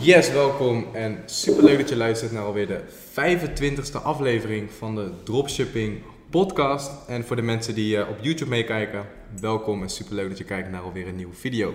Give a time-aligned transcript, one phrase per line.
[0.00, 5.10] Yes, welkom en super leuk dat je luistert naar alweer de 25e aflevering van de
[5.24, 6.90] Dropshipping podcast.
[7.08, 9.06] En voor de mensen die uh, op YouTube meekijken,
[9.40, 11.74] welkom en super leuk dat je kijkt naar alweer een nieuwe video.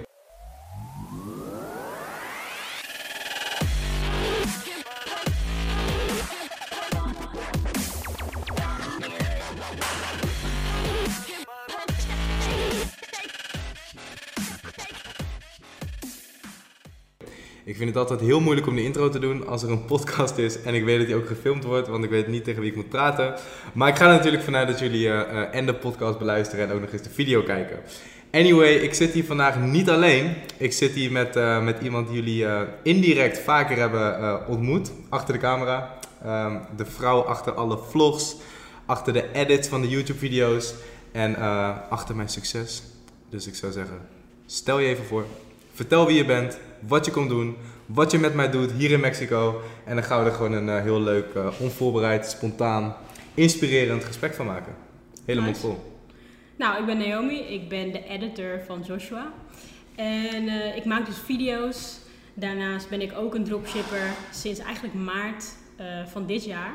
[17.93, 20.73] Vind het heel moeilijk om de intro te doen als er een podcast is en
[20.73, 22.89] ik weet dat die ook gefilmd wordt, want ik weet niet tegen wie ik moet
[22.89, 23.33] praten.
[23.73, 26.81] Maar ik ga er natuurlijk vanuit dat jullie uh, en de podcast beluisteren en ook
[26.81, 27.79] nog eens de video kijken.
[28.31, 30.33] Anyway, ik zit hier vandaag niet alleen.
[30.57, 32.45] Ik zit hier met, uh, met iemand die jullie
[32.83, 35.99] indirect vaker hebben ontmoet, achter de camera.
[36.25, 38.35] Um, de vrouw achter alle vlogs,
[38.85, 40.73] achter de edits van de YouTube-video's
[41.11, 41.35] en
[41.89, 42.83] achter mijn succes.
[43.29, 43.97] Dus ik zou zeggen,
[44.45, 45.25] stel je even voor,
[45.73, 48.99] vertel wie je bent, wat je komt doen, wat je met mij doet hier in
[48.99, 49.61] Mexico.
[49.83, 52.95] En dan gaan we er gewoon een uh, heel leuk, uh, onvoorbereid, spontaan,
[53.33, 54.75] inspirerend gesprek van maken.
[55.25, 55.61] Helemaal nice.
[55.61, 56.01] vol.
[56.55, 59.33] Nou, ik ben Naomi, ik ben de editor van Joshua.
[59.95, 61.97] En uh, ik maak dus video's.
[62.33, 65.45] Daarnaast ben ik ook een dropshipper sinds eigenlijk maart
[66.05, 66.73] van dit jaar.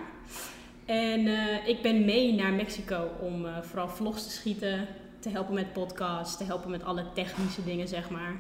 [0.85, 1.27] En
[1.67, 4.87] ik ben mee naar Mexico om vooral vlogs te schieten,
[5.21, 8.37] te helpen met podcasts, te helpen met alle technische dingen, zeg maar.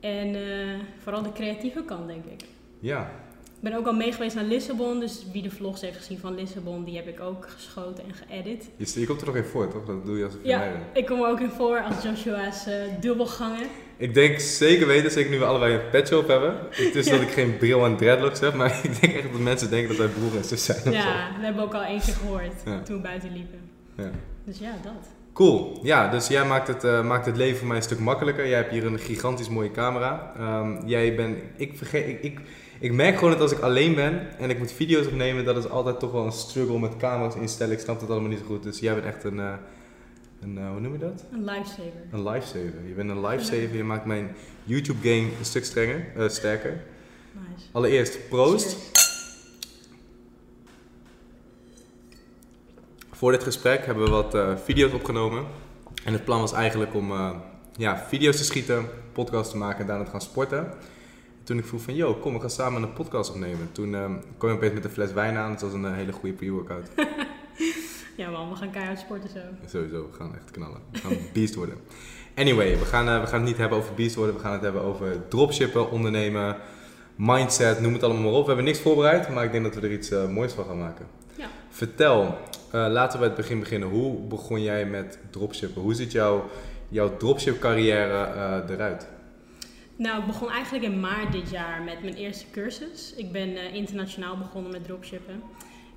[0.00, 2.44] En uh, vooral de creatieve kant, denk ik.
[2.80, 3.10] Ja.
[3.44, 6.34] Ik ben ook al mee geweest naar Lissabon, dus wie de vlogs heeft gezien van
[6.34, 8.70] Lissabon, die heb ik ook geschoten en geëdit.
[8.76, 9.84] Je, je komt er nog in voor, toch?
[9.84, 12.74] Dat doe je als ik Ja, ik kom er ook in voor als Joshua's uh,
[13.00, 13.66] dubbelgangen.
[13.96, 16.56] Ik denk zeker weten, zeker nu we allebei een petje op hebben.
[16.70, 17.12] Het is ja.
[17.12, 19.98] dat ik geen bril en dreadlocks heb, maar ik denk echt dat mensen denken dat
[19.98, 20.92] wij broer en zus zijn.
[20.92, 22.82] Ja, dat hebben we ook al keer gehoord ja.
[22.82, 23.60] toen we buiten liepen.
[23.96, 24.10] Ja.
[24.44, 25.17] Dus ja, dat.
[25.38, 25.78] Cool.
[25.82, 28.48] Ja, dus jij maakt het, uh, maakt het leven voor mij een stuk makkelijker.
[28.48, 30.32] Jij hebt hier een gigantisch mooie camera.
[30.40, 32.40] Um, jij bent, ik, vergeet, ik, ik,
[32.78, 35.68] ik, merk gewoon dat als ik alleen ben en ik moet video's opnemen, dat is
[35.68, 37.72] altijd toch wel een struggle met camera's instellen.
[37.72, 38.62] Ik snap het allemaal niet zo goed.
[38.62, 39.52] Dus jij bent echt een, uh,
[40.40, 41.24] een uh, hoe noem je dat?
[41.32, 42.02] Een lifesaver.
[42.12, 42.88] Een lifesaver.
[42.88, 43.76] Je bent een lifesaver.
[43.76, 46.80] Je maakt mijn YouTube game een stuk strenger, sterker.
[47.32, 47.66] Nice.
[47.72, 48.76] Allereerst, proost.
[48.76, 49.07] Cheers.
[53.18, 55.44] Voor dit gesprek hebben we wat uh, video's opgenomen.
[56.04, 57.30] En het plan was eigenlijk om uh,
[57.76, 60.72] ja, video's te schieten, podcast te maken en daarna te gaan sporten.
[61.42, 63.72] Toen ik vroeg van, yo, kom, we gaan samen een podcast opnemen.
[63.72, 64.04] Toen uh,
[64.36, 65.50] kwam je opeens met een fles wijn aan.
[65.50, 66.88] Het was een hele goede pre-workout.
[68.16, 69.38] ja man, we gaan keihard sporten zo.
[69.66, 70.80] Sowieso, we gaan echt knallen.
[70.90, 71.76] We gaan beast worden.
[72.34, 74.34] Anyway, we gaan, we gaan het niet hebben over beast worden.
[74.34, 76.56] We gaan het hebben over dropshippen, ondernemen,
[77.14, 78.40] mindset, noem het allemaal maar op.
[78.40, 81.06] We hebben niks voorbereid, maar ik denk dat we er iets moois van gaan maken.
[81.34, 81.46] Ja.
[81.70, 82.38] Vertel,
[82.70, 83.88] laten we het begin beginnen.
[83.88, 85.82] Hoe begon jij met dropshippen?
[85.82, 86.50] Hoe ziet jouw,
[86.88, 89.08] jouw dropship carrière uh, eruit?
[89.96, 93.14] Nou, ik begon eigenlijk in maart dit jaar met mijn eerste cursus.
[93.16, 95.42] Ik ben uh, internationaal begonnen met dropshippen.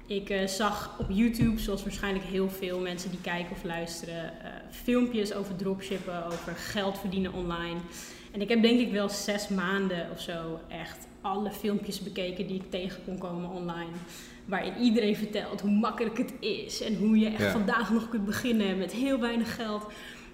[0.08, 4.34] Ik zag op YouTube, zoals waarschijnlijk heel veel mensen die kijken of luisteren,
[4.70, 7.80] filmpjes over dropshippen, over geld verdienen online.
[8.32, 12.56] En ik heb denk ik wel zes maanden of zo echt alle filmpjes bekeken die
[12.56, 13.92] ik tegen kon komen online
[14.46, 17.52] waarin iedereen vertelt hoe makkelijk het is en hoe je echt Ja.
[17.52, 19.86] vandaag nog kunt beginnen met heel weinig geld.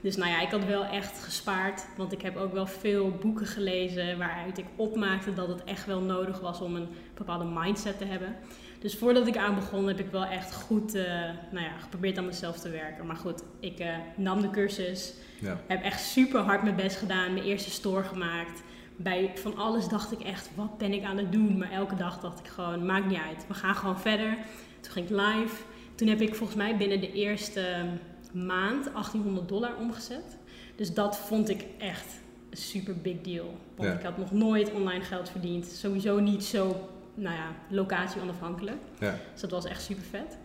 [0.01, 3.45] Dus nou ja, ik had wel echt gespaard, want ik heb ook wel veel boeken
[3.45, 8.06] gelezen waaruit ik opmaakte dat het echt wel nodig was om een bepaalde mindset te
[8.06, 8.35] hebben.
[8.79, 11.03] Dus voordat ik aan begon heb ik wel echt goed eh,
[11.51, 13.06] nou ja, geprobeerd aan mezelf te werken.
[13.06, 15.62] Maar goed, ik eh, nam de cursus, Ja.
[15.68, 18.62] heb echt super hard mijn best gedaan, mijn eerste store gemaakt.
[18.97, 21.58] Bij van alles dacht ik echt, wat ben ik aan het doen?
[21.58, 23.46] Maar elke dag dacht ik gewoon, maakt niet uit.
[23.47, 24.38] We gaan gewoon verder.
[24.81, 25.56] Toen ging ik live.
[25.96, 27.86] Toen heb ik volgens mij binnen de eerste
[28.34, 30.38] maand 1800 dollar omgezet.
[30.75, 32.06] Dus dat vond ik echt
[32.50, 33.57] een super big deal.
[33.75, 33.96] Want Ja.
[33.96, 35.66] ik had nog nooit online geld verdiend.
[35.66, 38.78] Sowieso niet zo, nou ja, locatie onafhankelijk.
[39.00, 39.16] Ja.
[39.31, 40.38] Dus dat was echt super vet.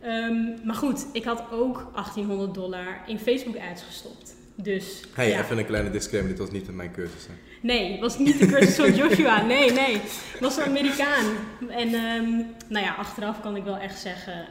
[0.00, 4.34] Ehm, maar goed, ik had ook 1800 dollar in Facebook ads gestopt.
[4.54, 5.40] Dus Hey, ja.
[5.42, 6.30] even een kleine disclaimer.
[6.30, 7.26] Dit was niet mijn cursus.
[7.26, 7.32] Hè.
[7.60, 9.42] Nee, het was niet de cursus van Joshua.
[9.42, 9.92] Nee, nee.
[10.32, 11.24] Het was een Amerikaan.
[11.68, 12.30] En ehm,
[12.68, 14.46] nou ja, achteraf kan ik wel echt zeggen,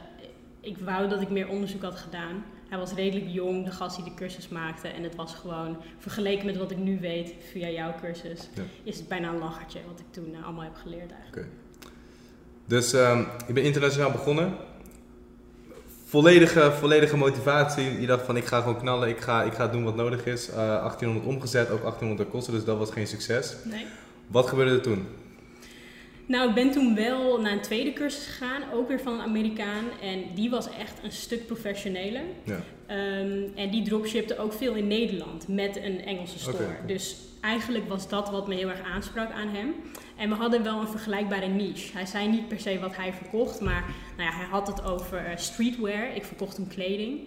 [0.60, 2.44] ik wou dat ik meer onderzoek had gedaan.
[2.68, 4.88] Hij was redelijk jong, de gast die de cursus maakte.
[4.88, 8.62] En het was gewoon, vergeleken met wat ik nu weet via jouw cursus, Ja.
[8.82, 11.46] is het bijna een lachertje wat ik toen eh, allemaal heb geleerd eigenlijk.
[12.66, 14.54] Dus ehm ik ben internationaal begonnen.
[16.10, 18.00] Volledige, volledige motivatie.
[18.00, 20.48] Je dacht van ik ga gewoon knallen, ik ga, ik ga doen wat nodig is.
[20.48, 23.54] Eh 1800 omgezet, ook 1800 kosten, dus dat was geen succes.
[23.64, 23.84] Nee.
[24.26, 25.06] Wat gebeurde er toen?
[26.26, 29.84] Nou, ik ben toen wel naar een tweede cursus gegaan, ook weer van een Amerikaan.
[30.02, 32.22] En die was echt een stuk professioneler.
[32.44, 32.60] Ja.
[32.86, 36.76] Ehm, en die dropshipte ook veel in Nederland met een Engelse store.
[36.86, 39.74] Dus eigenlijk was dat wat me heel erg aansprak aan hem.
[40.20, 41.92] En we hadden wel een vergelijkbare niche.
[41.92, 43.84] Hij zei niet per se wat hij verkocht, maar
[44.16, 46.14] nou ja, hij had het over eh, streetwear.
[46.14, 47.20] Ik verkocht hem kleding.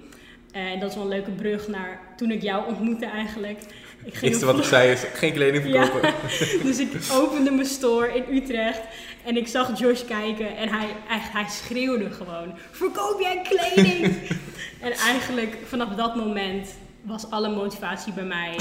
[0.51, 3.59] En dat is wel een leuke brug naar toen ik jou ontmoette eigenlijk.
[4.03, 6.09] Ik ging Eerste wat ik zei is geen kleding verkopen.
[6.09, 8.81] Ja, dus ik opende mijn store in Utrecht
[9.25, 14.05] en ik zag Josh kijken en hij, hij schreeuwde gewoon: Verkoop jij kleding?
[14.85, 16.67] en eigenlijk vanaf dat moment
[17.03, 18.55] was alle motivatie bij mij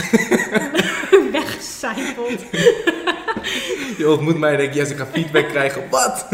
[1.32, 2.40] weggecijpeld.
[3.98, 5.90] je ontmoet mij en denk, yes, ik ga feedback krijgen.
[5.90, 6.28] Wat?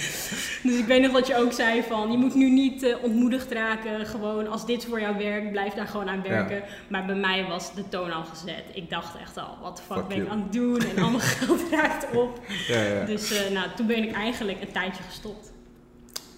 [0.62, 3.52] dus ik weet nog wat je ook zei van, je moet nu niet uh, ontmoedigd
[3.52, 4.06] raken.
[4.06, 6.62] Gewoon, als dit voor jou werkt, blijf daar gewoon aan werken.
[6.88, 8.64] Maar bij mij was de toon al gezet.
[8.72, 10.80] Ik dacht echt al, wat de fuck, ben ik aan het doen?
[10.80, 12.40] En allemaal geld raakt op.
[12.68, 13.04] Ja, ja.
[13.04, 15.51] Dus uh, nou, toen ben ik eigenlijk een tijdje gestopt.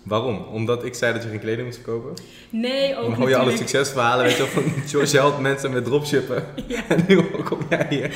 [0.05, 0.45] Waarom?
[0.53, 2.15] Omdat ik zei dat je geen kleding moest kopen?
[2.51, 6.45] Nee, ook Dan hoor je alle succesverhalen, weet je van George helpt mensen met dropshippen.
[6.67, 6.83] Ja.
[6.89, 8.15] En nu kom jij hier.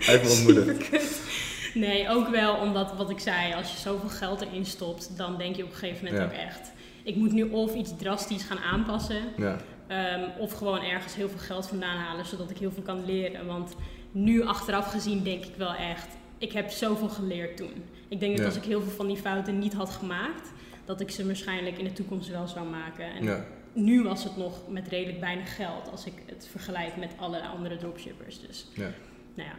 [0.00, 0.88] Hij ontmoedigd.
[1.74, 5.56] Nee, ook wel omdat wat ik zei, als je zoveel geld erin stopt, dan denk
[5.56, 6.72] je op een gegeven moment ook echt,
[7.02, 9.56] ik moet nu of iets drastisch gaan aanpassen, ja.
[9.86, 13.46] Ehm, of gewoon ergens heel veel geld vandaan halen, zodat ik heel veel kan leren.
[13.46, 13.74] Want
[14.12, 16.08] nu achteraf gezien denk ik wel echt,
[16.38, 17.84] ik heb zoveel geleerd toen.
[18.08, 20.52] Ik denk dat als ik heel veel van die fouten niet had gemaakt,
[20.90, 23.04] dat ik ze waarschijnlijk in de toekomst wel zou maken.
[23.04, 23.44] En ja.
[23.72, 27.76] nu was het nog met redelijk weinig geld als ik het vergelijk met alle andere
[27.76, 28.40] dropshippers.
[28.46, 28.90] Dus ja.
[29.34, 29.54] nou ja,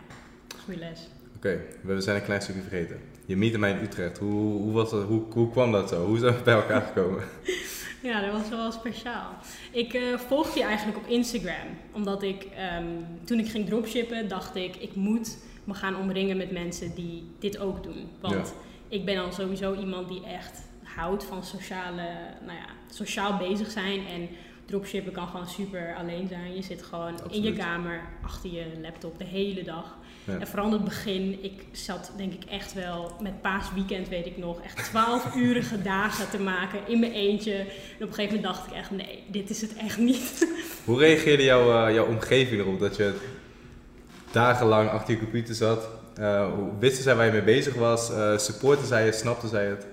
[0.64, 1.08] goede les.
[1.36, 3.00] Oké, we zijn een klein stukje vergeten.
[3.26, 4.18] Je meette mij in Utrecht.
[4.18, 6.06] Hoe, hoe, was dat, hoe, hoe kwam dat zo?
[6.06, 7.24] Hoe zijn we bij elkaar gekomen?
[8.10, 9.32] ja, dat was wel speciaal.
[9.72, 11.68] Ik uh, volgde je eigenlijk op Instagram.
[11.92, 12.86] Omdat ik, ehm,
[13.24, 17.58] toen ik ging dropshippen, dacht ik, ik moet me gaan omringen met mensen die dit
[17.58, 18.10] ook doen.
[18.20, 18.54] Want
[18.88, 22.04] ik ben al sowieso iemand die echt houdt van sociale,
[22.46, 24.08] nou ja, sociaal bezig zijn.
[24.08, 24.30] En
[24.66, 26.56] dropshippen kan gewoon super alleen zijn.
[26.56, 29.96] Je zit gewoon in je kamer achter je laptop de hele dag.
[30.26, 34.38] En vooral in het begin, ik zat denk ik echt wel met paasweekend, weet ik
[34.38, 37.54] nog, echt 12 urige dagen te maken in mijn eentje.
[37.54, 37.66] En
[38.04, 40.48] op een gegeven moment dacht ik echt, nee, dit is het echt niet.
[40.86, 43.14] Hoe reageerde jouw, uh, jouw omgeving erop dat je
[44.32, 45.88] dagenlang achter je computer zat?
[46.20, 46.48] Uh,
[46.80, 48.12] wisten zij waar je mee bezig was?
[48.12, 49.16] Uh, supporten zij het?
[49.16, 49.86] Snapten zij het?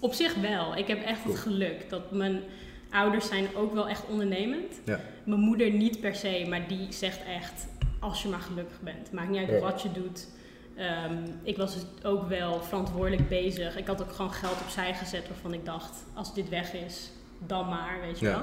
[0.00, 0.76] Op zich wel.
[0.76, 2.42] Ik heb echt het geluk dat mijn
[2.90, 4.80] ouders zijn ook wel echt ondernemend.
[4.84, 5.00] Ja.
[5.24, 7.66] Mijn moeder niet per se, maar die zegt echt
[8.00, 9.12] als je maar gelukkig bent.
[9.12, 10.28] Maakt niet uit wat je doet.
[10.76, 13.76] Ehm, ik was dus ook wel verantwoordelijk bezig.
[13.76, 17.10] Ik had ook gewoon geld opzij gezet waarvan ik dacht, als dit weg is,
[17.46, 18.42] dan maar, weet je wel.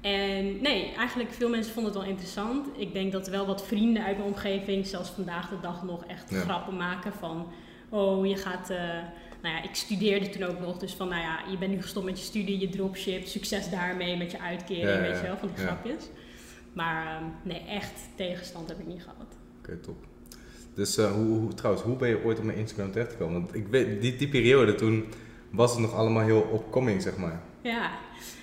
[0.00, 2.66] En nee, eigenlijk veel mensen vonden het wel interessant.
[2.76, 6.30] Ik denk dat wel wat vrienden uit mijn omgeving, zelfs vandaag de dag nog, echt
[6.30, 7.46] grappen maken van...
[7.88, 8.70] Oh, je gaat...
[8.70, 8.78] Uh,
[9.42, 10.78] nou ja, ik studeerde toen ook nog.
[10.78, 13.26] Dus van, nou ja, je bent nu gestopt met je studie, je dropship.
[13.26, 16.08] Succes daarmee met je uitkering, weet je wel, van die grapjes.
[16.72, 19.36] Maar ehm, nee, echt tegenstand heb ik niet gehad.
[19.58, 19.96] Oké, top.
[20.74, 23.40] Dus uh, hoe, hoe, trouwens, hoe ben je ooit op mijn Instagram terechtgekomen?
[23.40, 25.04] Want ik weet, die, die periode toen
[25.50, 27.42] was het nog allemaal heel opkoming, zeg maar.
[27.60, 27.90] Ja,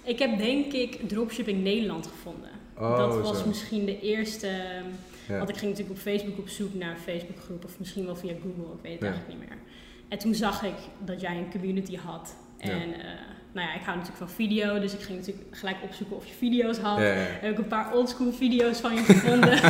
[0.04, 2.50] ik heb denk ik Dropshipping Nederland gevonden.
[2.78, 4.48] Oh, dat was misschien de eerste...
[4.48, 8.16] Ehm, want ik ging natuurlijk op Facebook op zoek naar een Facebookgroep of misschien wel
[8.16, 9.58] via Google, ik weet het eigenlijk niet meer.
[10.08, 10.76] En toen zag ik
[11.06, 12.36] dat jij een community had.
[12.58, 13.04] En uh,
[13.52, 16.34] nou ja, ik hou natuurlijk van video, dus ik ging natuurlijk gelijk opzoeken of je
[16.34, 16.98] video's had.
[16.98, 19.50] Ja, Heb ik een paar oldschool video's van je gevonden.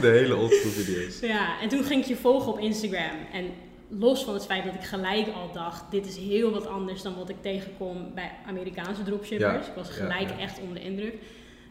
[0.00, 1.20] De hele oldschool video's.
[1.20, 3.16] Ja, en toen ging ik je volgen op Instagram.
[3.32, 3.44] En
[3.88, 7.14] los van het feit dat ik gelijk al dacht, dit is heel wat anders dan
[7.16, 9.66] wat ik tegenkom bij Amerikaanse dropshippers.
[9.66, 11.14] Ik was gelijk echt onder de indruk.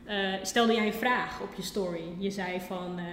[0.10, 2.04] Uh, stelde jij een vraag op je story.
[2.18, 3.06] Je zei van, uh,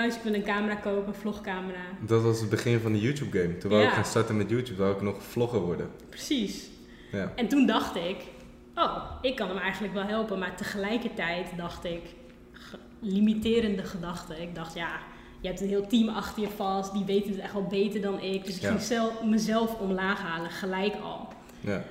[0.00, 1.84] guys, ik wil een camera kopen, een vlogcamera.
[2.00, 3.58] Dat was het begin van de YouTube game.
[3.58, 5.90] Toen wou ik gaan starten met YouTube, wou ik nog vlogger worden.
[6.08, 6.68] Precies.
[7.12, 7.32] Ja.
[7.36, 8.16] En toen dacht ik,
[8.74, 10.38] oh, ik kan hem eigenlijk wel helpen.
[10.38, 12.02] Maar tegelijkertijd dacht ik,
[13.00, 14.42] limiterende gedachten.
[14.42, 14.98] Ik dacht, ja,
[15.40, 18.20] je hebt een heel team achter je vast, die weten het echt wel beter dan
[18.20, 18.44] ik.
[18.44, 21.28] Dus ik ging zelf, mezelf omlaag halen, gelijk al.
[21.60, 21.82] Ja.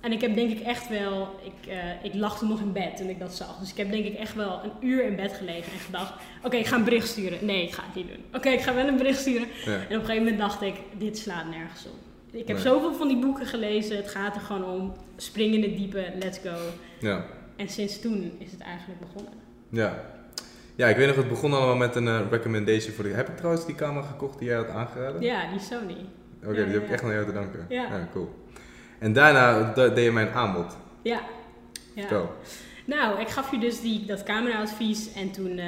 [0.00, 2.96] En ik heb denk ik echt wel, ik, uh, ik lag toen nog in bed
[2.96, 3.58] toen ik dat zag.
[3.58, 6.56] Dus ik heb denk ik echt wel een uur in bed gelegen en gedacht, oké,
[6.56, 7.38] ik ga een bericht sturen.
[7.46, 8.24] Nee, ik ga het niet doen.
[8.34, 9.48] Oké, ik ga wel een bericht sturen.
[9.66, 11.98] En op een gegeven moment dacht ik, dit slaat nergens op.
[12.30, 15.76] Ik heb zoveel van die boeken gelezen, het gaat er gewoon om, spring in het
[15.76, 16.56] diepe, let's go.
[17.00, 17.24] Ja.
[17.56, 19.32] En sinds toen is het eigenlijk begonnen.
[19.68, 20.04] Ja.
[20.74, 23.10] Ja, ik weet nog, het begon allemaal met een uh, recommendation voor de...
[23.10, 25.22] Heb ik trouwens die camera gekocht die jij had aangeraden?
[25.22, 25.96] Ja, die Sony.
[26.44, 27.66] Oké, die heb ik echt aan jou te danken.
[27.68, 28.08] Ja.
[28.12, 28.39] cool.
[29.00, 30.76] En daarna deed je mij een aanbod.
[31.02, 31.20] Ja.
[31.94, 32.28] ja.
[32.84, 35.64] Nou, ik gaf je dus die, dat cameraadvies en toen uh,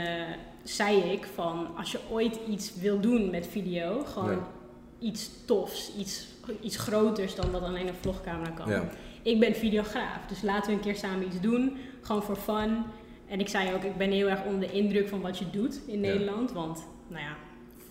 [0.63, 4.39] zei ik van als je ooit iets wil doen met video, gewoon
[4.99, 6.27] iets tofs, iets,
[6.61, 8.71] iets groters dan dat alleen een vlogcamera kan.
[8.71, 8.89] Ja.
[9.23, 12.85] Ik ben videograaf, dus laten we een keer samen iets doen, gewoon voor fun.
[13.29, 15.81] En ik zei ook, ik ben heel erg onder de indruk van wat je doet
[15.87, 17.37] in Nederland, want nou ja,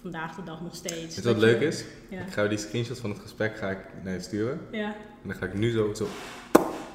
[0.01, 1.15] vandaag de dag nog steeds.
[1.15, 1.83] Weet wat leuk je- is?
[2.09, 2.21] Ja.
[2.21, 4.59] Ik ga die screenshots van het gesprek ga ik naar je sturen.
[4.71, 4.85] ja,
[5.21, 6.07] En dan ga ik nu zo, zo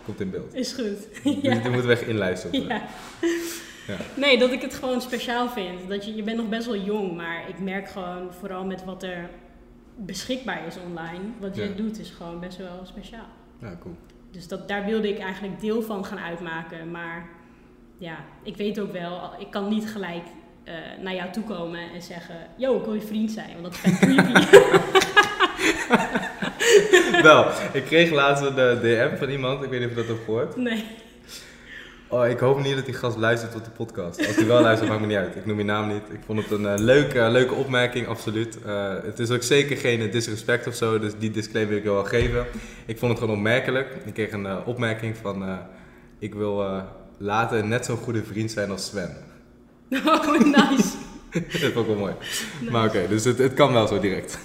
[0.05, 0.55] komt in beeld.
[0.55, 0.85] is goed.
[0.85, 1.55] Dus ja.
[1.55, 2.63] die moeten we echt inlijsten.
[2.67, 2.83] Ja.
[3.87, 3.97] Ja.
[4.17, 5.89] Nee, dat ik het gewoon speciaal vind.
[5.89, 9.03] Dat je, je bent nog best wel jong, maar ik merk gewoon vooral met wat
[9.03, 9.31] er
[9.97, 11.25] beschikbaar is online.
[11.41, 13.27] Wat je doet is gewoon best wel speciaal.
[13.61, 13.95] Ja, cool.
[14.31, 16.91] Dus dat, daar wilde ik eigenlijk deel van gaan uitmaken.
[16.91, 17.29] Maar
[17.99, 20.25] ja, ik weet ook wel, ik kan niet gelijk
[20.67, 22.35] eh, naar jou toe komen en zeggen...
[22.57, 24.33] Yo, ik wil je vriend zijn, want dat is vet creepy.
[27.23, 30.11] Wel, ik kreeg laatst een eh, DM van iemand, ik weet niet of je dat
[30.11, 30.57] hebt gehoord.
[30.57, 30.85] nee.
[32.09, 34.27] Oh, ik hoop niet dat die gast luistert tot de podcast.
[34.27, 35.37] Als hij wel luistert, maakt me niet uit.
[35.37, 36.03] Ik noem je naam niet.
[36.13, 38.59] Ik vond het een eh, leuke, leuke opmerking, absoluut.
[39.03, 42.47] Het is ook zeker geen disrespect of zo, dus die disclaimer wil ik wel geven.
[42.87, 43.97] Ik vond het gewoon opmerkelijk.
[44.05, 45.59] Ik kreeg een opmerking van,
[46.19, 46.83] ik wil
[47.19, 49.26] later net zo'n goede vriend zijn als Sven.
[50.07, 50.89] Oh, nice.
[51.61, 52.13] dat vond ik wel mooi.
[52.61, 52.71] Nice.
[52.73, 54.39] Maar oké, dus het, het kan wel zo direct.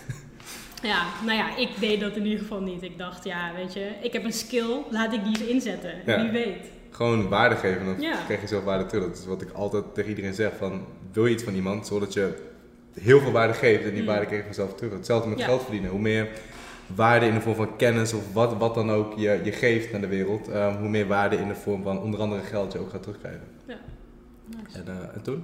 [0.84, 2.84] Ja, nou ja, ik deed dat in ieder geval niet.
[2.84, 5.94] Ik dacht, ja, weet je, ik heb een skill, laat ik die eens inzetten.
[6.06, 6.22] Ja.
[6.22, 6.66] Wie weet.
[6.92, 8.16] Gewoon waarde geven, dan Ja.
[8.26, 9.04] krijg je zelf waarde terug.
[9.08, 12.14] Dat is wat ik altijd tegen iedereen zeg, van wil je iets van iemand, zodat
[12.14, 12.34] je
[13.00, 14.08] heel veel waarde geeft en die Mm.
[14.08, 14.94] waarde krijg je vanzelf terug.
[14.94, 15.46] Hetzelfde met Ja.
[15.46, 15.90] geld verdienen.
[15.90, 16.28] Hoe meer
[16.96, 20.02] waarde in de vorm van kennis of wat, wat dan ook je, je geeft naar
[20.02, 22.90] de wereld, eh, hoe meer waarde in de vorm van onder andere geld je ook
[22.90, 23.44] gaat terugkrijgen.
[23.68, 23.76] Ja.
[24.64, 24.78] Nice.
[24.80, 25.44] En, eh, en toen?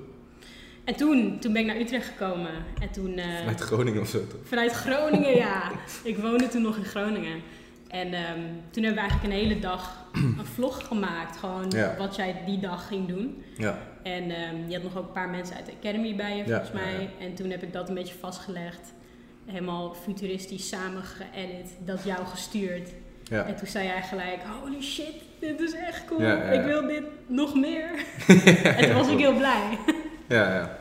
[0.84, 2.52] En toen, toen ben ik naar Utrecht gekomen.
[2.82, 3.18] En toen...
[3.18, 4.40] eh, Vanuit Groningen of zo toch?
[4.44, 5.72] Vanuit Groningen, ja.
[6.04, 7.42] Ik woonde toen nog in Groningen.
[7.88, 8.40] En ehm,
[8.72, 11.38] toen hebben we eigenlijk een hele dag een vlog gemaakt.
[11.38, 11.96] Gewoon Ja.
[11.98, 13.44] wat jij die dag ging doen.
[13.58, 13.80] Ja.
[14.04, 16.70] En ehm, je had nog ook een paar mensen uit de Academy bij je, volgens
[16.70, 17.02] ja, mij.
[17.02, 17.26] ja.
[17.26, 18.94] En toen heb ik dat een beetje vastgelegd.
[19.46, 21.72] Helemaal futuristisch samen geëdit.
[21.86, 22.90] Dat jou gestuurd.
[23.24, 23.44] Ja.
[23.46, 26.22] En toen zei jij gelijk, holy shit, dit is echt cool.
[26.22, 26.60] Ja, ja, ja.
[26.60, 27.90] Ik wil dit nog meer.
[28.78, 29.78] en toen was ik heel blij.
[30.28, 30.78] Ja, ja.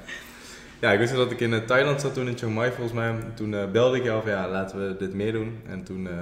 [0.81, 3.15] Ja, ik wist dat ik in eh, Thailand zat toen in Chiang Mai volgens mij.
[3.35, 5.61] Toen eh, belde ik jou van ja, laten we dit meer doen.
[5.67, 6.15] En toen eh,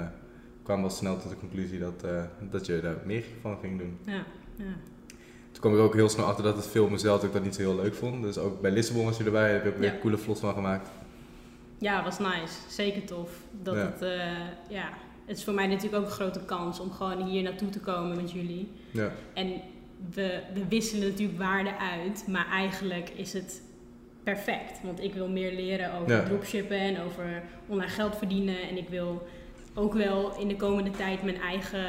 [0.63, 2.05] kwam wel snel tot de conclusie dat,
[2.51, 3.99] dat je daar meer van ging doen.
[4.05, 4.25] Ja,
[4.57, 4.75] ja.
[5.53, 7.55] Toen kwam ik ook heel snel achter dat het filmen zelf dat ik dat niet
[7.55, 8.23] zo heel leuk vond.
[8.23, 10.89] Dus ook bij Lissabon was je erbij, heb je ook weer coole vlogs van gemaakt.
[11.79, 12.55] Ja, was nice.
[12.69, 13.31] Zeker tof.
[13.63, 14.07] Dat het,
[14.69, 14.89] ja,
[15.27, 18.17] het is voor mij natuurlijk ook een grote kans om gewoon hier naartoe te komen
[18.17, 18.71] met jullie.
[18.91, 19.53] Ja, En
[20.15, 23.63] we, we wisselen natuurlijk waarden uit, maar eigenlijk is het
[24.23, 24.83] perfect.
[24.83, 26.23] Want ik wil meer leren over Ja.
[26.25, 28.69] dropshippen en over online geld verdienen.
[28.69, 29.27] En ik wil
[29.75, 31.85] ook wel in de komende tijd mijn eigen,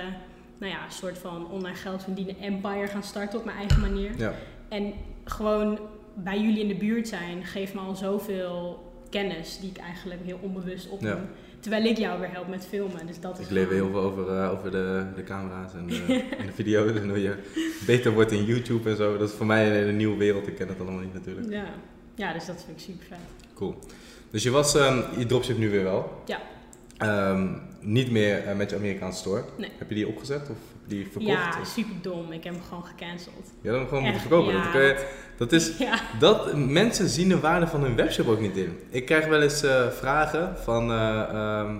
[0.57, 4.11] nou ja, soort van online geld verdienen empire gaan starten op mijn eigen manier.
[4.17, 4.33] ja.
[4.69, 5.79] En gewoon
[6.15, 10.39] bij jullie in de buurt zijn geeft me al zoveel kennis die ik eigenlijk heel
[10.41, 11.09] onbewust opdoe.
[11.09, 11.19] Ja.
[11.65, 13.07] Terwijl ik jou weer help met filmen.
[13.07, 15.73] Dus dat is Ik leer weer heel gewoon- veel over, eh, over de, de camera's
[15.73, 17.35] en de, en de video's en hoe je
[17.85, 19.17] beter wordt in YouTube en zo.
[19.17, 21.49] Dat is voor mij een, een nieuwe wereld, ik ken het allemaal niet natuurlijk.
[21.49, 21.65] Ja.
[22.15, 23.17] ja, dus dat vind ik super vet.
[23.53, 23.75] Cool.
[24.29, 26.21] Dus je was, ehm, je dropship nu weer wel.
[26.25, 26.41] Ja.
[26.97, 27.47] Ehm,
[27.81, 29.43] niet meer eh, met je Amerikaanse store.
[29.57, 29.69] Nee.
[29.77, 30.57] Heb je die opgezet of
[30.87, 31.25] die verkocht?
[31.37, 32.31] Ja, Of- super dom.
[32.31, 33.51] Ik heb hem gewoon gecanceld.
[33.61, 34.53] Je had hem gewoon moeten verkopen.
[34.53, 35.05] ja, Dat, je-
[35.37, 38.77] dat is, Ja, dat, mensen zien de waarde van hun webshop ook niet in.
[38.89, 40.91] Ik krijg wel eens eh, vragen van...
[40.91, 41.75] eh, ehm,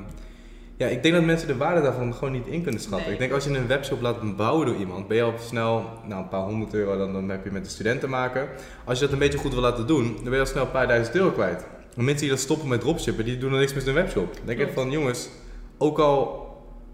[0.78, 3.04] ja, ik denk dat mensen de waarde daarvan gewoon niet in kunnen schatten.
[3.06, 3.14] Nee.
[3.14, 6.22] Ik denk als je een webshop laat bouwen door iemand, ben je al snel nou,
[6.22, 8.48] een paar honderd euro, dan, dan heb je met de student te maken.
[8.86, 10.72] Als je dat een beetje goed wil laten doen, dan ben je al snel een
[10.72, 11.66] paar duizend euro kwijt.
[11.98, 14.34] En mensen die dat stoppen met dropshippen, die doen er niks met hun webshop.
[14.36, 15.30] Dan denk ik van, jongens,
[15.78, 16.48] ook al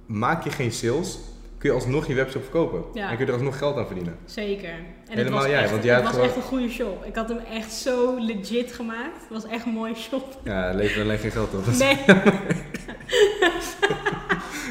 [0.05, 1.19] maak je geen sales,
[1.61, 2.83] kun je alsnog je webshop verkopen.
[2.93, 3.09] Ja.
[3.09, 4.17] En kun je er alsnog geld aan verdienen.
[4.25, 4.69] zeker.
[4.69, 4.85] En
[5.17, 7.05] Helemaal het was, jij, echt, want jij het was gewoon- echt een goede shop.
[7.05, 9.19] Ik had hem echt zo legit gemaakt.
[9.21, 10.39] Het was echt een mooie shop.
[10.43, 11.65] Ja, levert alleen geen geld op.
[11.77, 11.97] Nee,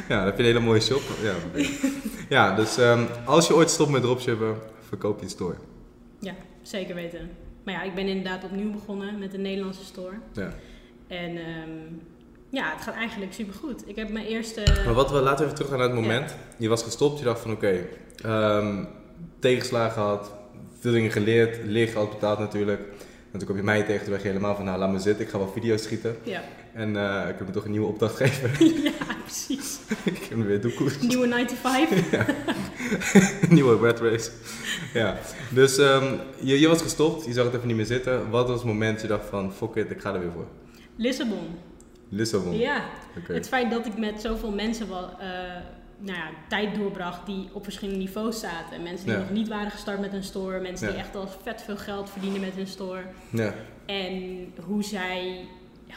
[0.09, 1.01] Ja, dan heb je een hele mooie shop.
[1.23, 1.35] Ja,
[2.29, 4.57] ja dus ehm, als je ooit stopt met dropshippen,
[4.89, 5.55] verkoop je een store.
[6.63, 7.31] zeker weten.
[7.65, 10.15] Maar ja, ik ben inderdaad opnieuw begonnen met de Nederlandse store.
[10.33, 10.53] Ja.
[11.09, 11.71] En ehm,
[12.51, 13.89] ja, het gaat eigenlijk super goed.
[13.89, 14.63] Ik heb mijn eerste.
[14.85, 16.35] Maar wat we, laten we even terug gaan naar het moment.
[16.57, 17.87] Je was gestopt, je dacht van oké,
[18.23, 18.85] ehm,
[19.39, 20.33] tegenslagen gehad,
[20.79, 22.81] veel dingen geleerd, leergeld betaald natuurlijk.
[23.33, 25.31] En toen kom je mij tegen, toen je helemaal van nou laat me zitten, ik
[25.31, 26.17] ga wel video's schieten.
[26.23, 26.43] Ja.
[26.73, 28.51] En eh, ik heb me toch een nieuwe opdracht geven.
[28.83, 29.79] ja, precies.
[30.05, 30.91] ik heb hem weer doekoe.
[31.01, 32.21] Nieuwe 9 to 5.
[33.51, 34.31] nieuwe red race.
[34.95, 35.19] Ja,
[35.51, 38.31] dus ehm, je, je was gestopt, je zag het even niet meer zitten.
[38.31, 40.47] Wat was het moment dat je dacht van fuck it, ik ga er weer voor?
[40.97, 41.49] Lissabon.
[42.11, 42.57] Lissabon.
[42.59, 42.83] Ja.
[43.27, 45.29] Het feit dat ik met zoveel mensen wel, eh,
[45.99, 48.83] nou ja, tijd doorbracht die op verschillende niveaus zaten.
[48.83, 49.21] Mensen die Ja.
[49.21, 50.61] nog niet waren gestart met een store.
[50.61, 53.03] Mensen die echt al vet veel geld verdienen met hun store.
[53.31, 53.55] Ja,
[53.87, 55.45] En hoe zij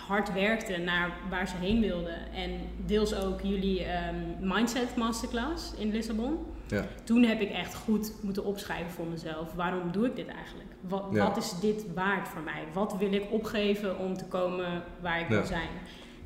[0.08, 2.32] hard werkte naar waar ze heen wilden.
[2.34, 2.52] En
[2.86, 6.38] deels ook jullie ehm, Mindset Masterclass in Lissabon.
[6.68, 6.86] Ja.
[7.04, 9.54] Toen heb ik echt goed moeten opschrijven voor mezelf.
[9.54, 10.70] Waarom doe ik dit eigenlijk?
[10.82, 11.28] Wat, Ja.
[11.28, 12.64] wat is dit waard voor mij?
[12.74, 15.36] Wat wil ik opgeven om te komen waar ik Ja.
[15.36, 15.70] wil zijn?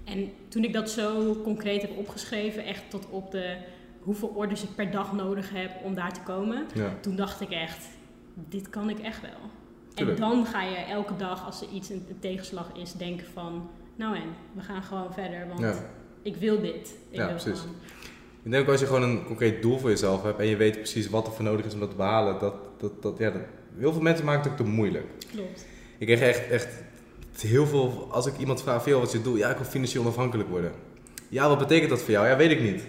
[0.07, 3.55] En toen ik dat zo concreet heb opgeschreven, echt tot op de
[3.99, 6.93] hoeveel orders ik per dag nodig heb om daar te komen, Ja.
[7.01, 7.85] toen dacht ik echt,
[8.33, 9.49] dit kan ik echt wel.
[9.93, 10.17] Tuurlijk.
[10.19, 13.69] En dan ga je elke dag, als er iets een, een tegenslag is, denken van,
[13.95, 14.23] nou en,
[14.53, 15.73] we gaan gewoon verder, want Ja.
[16.21, 16.95] ik wil dit.
[17.09, 17.59] Ik Ja, wil precies.
[17.59, 17.75] gewoon.
[18.43, 20.75] Ik denk ook als je gewoon een concreet doel voor jezelf hebt en je weet
[20.75, 23.41] precies wat er voor nodig is om dat te behalen, dat, dat, dat, ja, dat,
[23.77, 25.05] heel veel mensen maken het ook te moeilijk.
[25.31, 25.65] Klopt.
[25.97, 26.83] Ik kreeg echt, echt
[27.41, 29.35] heel veel, als ik iemand vraag, veel wat je doel?
[29.35, 30.71] Ja, ik wil financieel onafhankelijk worden.
[31.29, 32.27] Ja, wat betekent dat voor jou?
[32.27, 32.83] Ja, weet ik niet.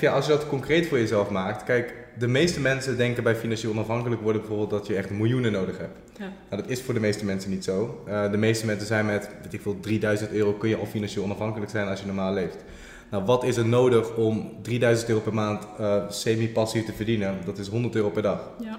[0.00, 3.72] Ja, als je dat concreet voor jezelf maakt, kijk, de meeste mensen denken bij financieel
[3.72, 5.98] onafhankelijk worden bijvoorbeeld dat je echt miljoenen nodig hebt.
[6.18, 6.32] Ja.
[6.50, 8.02] Nou, dat is voor de meeste mensen niet zo.
[8.06, 11.24] Eh, de meeste mensen zijn met, weet ik veel, 3000 euro kun je al financieel
[11.24, 12.64] onafhankelijk zijn als je normaal leeft.
[13.10, 17.38] Nou, wat is er nodig om 3000 euro per maand eh, semi-passief te verdienen?
[17.44, 18.50] Dat is 100 euro per dag.
[18.60, 18.78] Ja,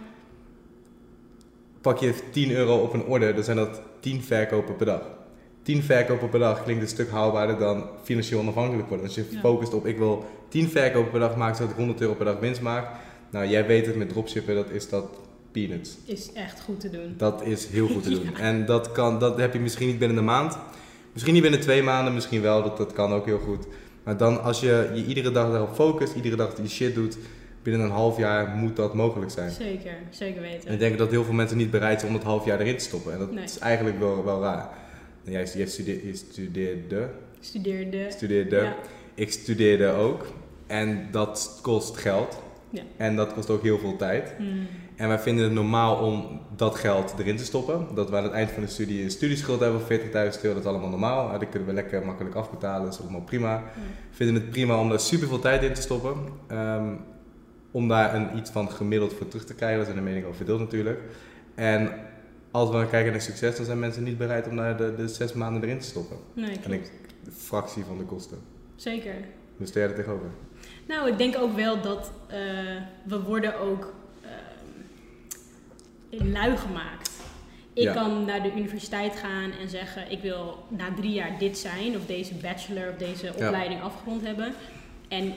[1.84, 5.02] Pak je 10 euro op een order, dan zijn dat 10 verkopen per dag.
[5.64, 9.06] 10 verkopen per dag klinkt een stuk haalbaarder dan financieel onafhankelijk worden.
[9.06, 9.40] Als je Ja.
[9.40, 12.40] focust op ik wil 10 verkopen per dag maken zodat ik 100 euro per dag
[12.40, 12.88] winst maak.
[13.32, 15.06] Nou, jij weet het met dropshippen, dat is dat
[15.52, 15.98] peanuts.
[16.06, 17.14] is echt goed te doen.
[17.18, 18.24] Dat is heel goed te doen.
[18.24, 18.40] Ja.
[18.40, 20.58] En dat, kan, dat heb je misschien niet binnen een maand.
[21.14, 22.64] Misschien niet binnen twee maanden, misschien wel.
[22.64, 23.66] Dat, dat kan ook heel goed.
[24.04, 27.18] Maar dan als je je iedere dag daarop focust, iedere dag die shit doet,
[27.64, 29.52] binnen een half jaar moet dat mogelijk zijn.
[29.52, 30.72] Zeker, zeker En weten.
[30.72, 32.84] ik denk dat heel veel mensen niet bereid zijn om dat half jaar erin te
[32.84, 33.14] stoppen.
[33.14, 33.44] En dat Nee.
[33.44, 34.70] is eigenlijk wel, wel raar.
[35.26, 38.06] En jij, jij studeerde, je studeerde, Studeerde.
[38.10, 38.56] studeerde.
[38.56, 38.76] Ja.
[39.14, 40.26] Ik studeerde ook.
[40.68, 42.42] En dat kost geld.
[42.70, 42.82] Ja.
[42.98, 44.34] En dat kost ook heel veel tijd.
[44.38, 44.68] Hmm.
[44.96, 47.88] En wij vinden het normaal om dat geld erin te stoppen.
[47.96, 50.64] Dat we aan het eind van de studie een studieschuld hebben van 40.000 euro, dat
[50.64, 51.40] is allemaal normaal.
[51.40, 53.64] Dat kunnen we lekker makkelijk afbetalen, dat is allemaal prima.
[54.10, 56.14] We vinden het prima om daar super veel tijd in te stoppen.
[56.48, 56.94] Ehm,
[57.74, 59.78] om daar een, iets van gemiddeld voor terug te krijgen.
[59.78, 61.00] Daar zijn de meningen over verdeeld natuurlijk.
[61.56, 61.92] En
[62.52, 65.08] als we dan kijken naar succes, dan zijn mensen niet bereid om daar de, de
[65.08, 66.18] zes maanden erin te stoppen.
[66.34, 66.92] Nee, En ik,
[67.24, 68.38] de fractie van de kosten.
[68.76, 69.14] Zeker.
[69.58, 70.28] Hoe sta jij er tegenover?
[70.88, 72.38] Nou, ik denk ook wel dat eh,
[73.04, 73.94] we worden ook
[76.10, 77.12] eh, lui gemaakt.
[77.74, 77.94] Ik Ja.
[77.94, 82.06] kan naar de universiteit gaan en zeggen, ik wil na drie jaar dit zijn, of
[82.06, 83.32] deze bachelor of deze Ja.
[83.32, 84.54] opleiding afgerond hebben.
[85.08, 85.34] En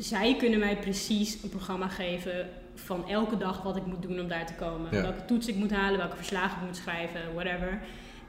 [0.00, 4.28] zij kunnen mij precies een programma geven van elke dag wat ik moet doen om
[4.28, 4.88] daar te komen.
[4.96, 5.02] Ja.
[5.02, 7.80] Welke toets ik moet halen, welke verslagen ik moet schrijven, whatever.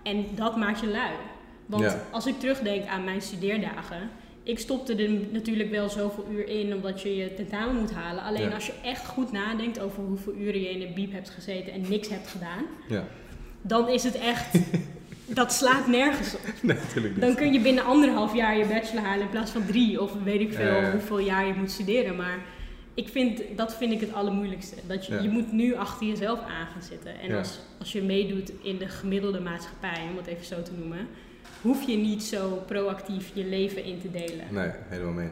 [0.03, 1.12] En dat maakt je lui.
[1.65, 2.01] Want Ja.
[2.12, 4.10] als ik terugdenk aan mijn studeerdagen,
[4.43, 8.23] ik stopte er natuurlijk wel zoveel uur in omdat je je tentamen moet halen.
[8.23, 8.53] Alleen Ja.
[8.53, 11.81] als je echt goed nadenkt over hoeveel uren je in een biep hebt gezeten en
[11.89, 13.03] niks hebt gedaan, Ja,
[13.62, 14.60] dan is het echt,
[15.25, 16.39] dat slaat nergens op.
[16.62, 17.23] nee, natuurlijk niet.
[17.25, 20.39] Dan kun je binnen anderhalf jaar je bachelor halen in plaats van drie of weet
[20.39, 22.15] ik veel hoeveel jaar je moet studeren.
[22.15, 22.38] Maar
[22.93, 24.75] ik vind, dat vind ik het allermoeilijkste.
[24.88, 25.21] Dat je, Ja.
[25.21, 27.19] je moet nu achter jezelf aan gaan zitten.
[27.19, 27.38] En Ja.
[27.38, 31.07] als, als je meedoet in de gemiddelde maatschappij, om het even zo te noemen,
[31.62, 34.45] hoef je niet zo proactief je leven in te delen.
[34.49, 35.27] Nee, helemaal mee.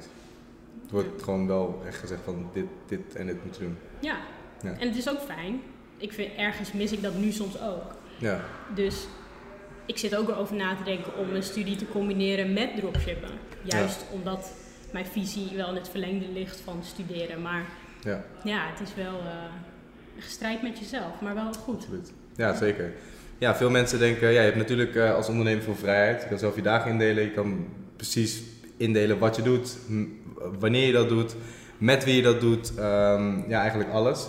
[0.81, 3.77] Het wordt gewoon wel echt gezegd van dit, dit en dit moet je doen.
[3.99, 4.17] Ja.
[4.63, 4.71] Ja.
[4.79, 5.61] en het is ook fijn.
[5.97, 7.95] Ik vind ergens mis ik dat nu soms ook.
[8.17, 8.41] Ja,
[8.75, 9.07] Dus
[9.89, 13.29] ik zit ook erover na te denken om een studie te combineren met dropshippen.
[13.63, 14.51] Juist omdat
[14.91, 17.41] mijn visie wel in het verlengde ligt van studeren.
[17.41, 17.65] Maar
[18.03, 19.33] ja, ja, het is wel eh,
[20.15, 21.75] een strijd met jezelf, maar wel goed.
[21.75, 22.11] absoluut.
[22.35, 22.91] Ja, zeker.
[23.37, 26.21] Ja, veel mensen denken, ja, je hebt natuurlijk eh, als ondernemer veel vrijheid.
[26.21, 27.23] Je kan zelf je dagen indelen.
[27.23, 28.41] Je kan precies
[28.77, 29.77] indelen wat je doet,
[30.59, 31.35] wanneer je dat doet,
[31.77, 32.75] met wie je dat doet.
[32.75, 34.27] Ehm, ja, eigenlijk alles.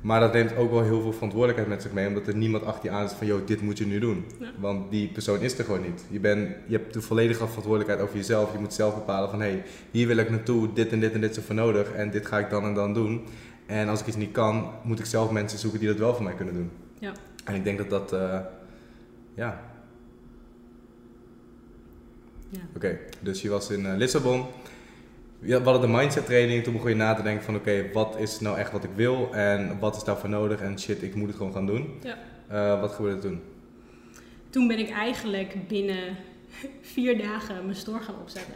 [0.00, 2.90] Maar dat neemt ook wel heel veel verantwoordelijkheid met zich mee, omdat er niemand achter
[2.90, 4.24] je aan is van, joh, dit moet je nu doen.
[4.38, 4.52] Ja.
[4.58, 6.04] Want die persoon is er gewoon niet.
[6.10, 8.52] Je, bent, je hebt de volledige verantwoordelijkheid over jezelf.
[8.52, 11.20] Je moet zelf bepalen van, hé, hey, hier wil ik naartoe, dit en dit en
[11.20, 13.24] dit is er voor nodig en dit ga ik dan en dan doen.
[13.66, 16.24] En als ik iets niet kan, moet ik zelf mensen zoeken die dat wel voor
[16.24, 16.70] mij kunnen doen.
[16.98, 17.12] Ja.
[17.44, 18.38] En ik denk dat dat, eh,
[19.34, 19.70] ja,
[22.50, 22.60] Ja.
[22.76, 24.46] Oké, dus je was in eh, Lissabon.
[25.40, 26.64] We hadden de mindset training.
[26.64, 29.34] Toen begon je na te denken van oké, wat is nou echt wat ik wil
[29.34, 32.00] en wat is daarvoor nodig en shit, ik moet het gewoon gaan doen.
[32.02, 32.18] Ja.
[32.48, 33.40] Eh, wat gebeurde er toen?
[34.50, 36.16] Toen ben ik eigenlijk binnen
[36.94, 38.54] vier dagen mijn store gaan opzetten.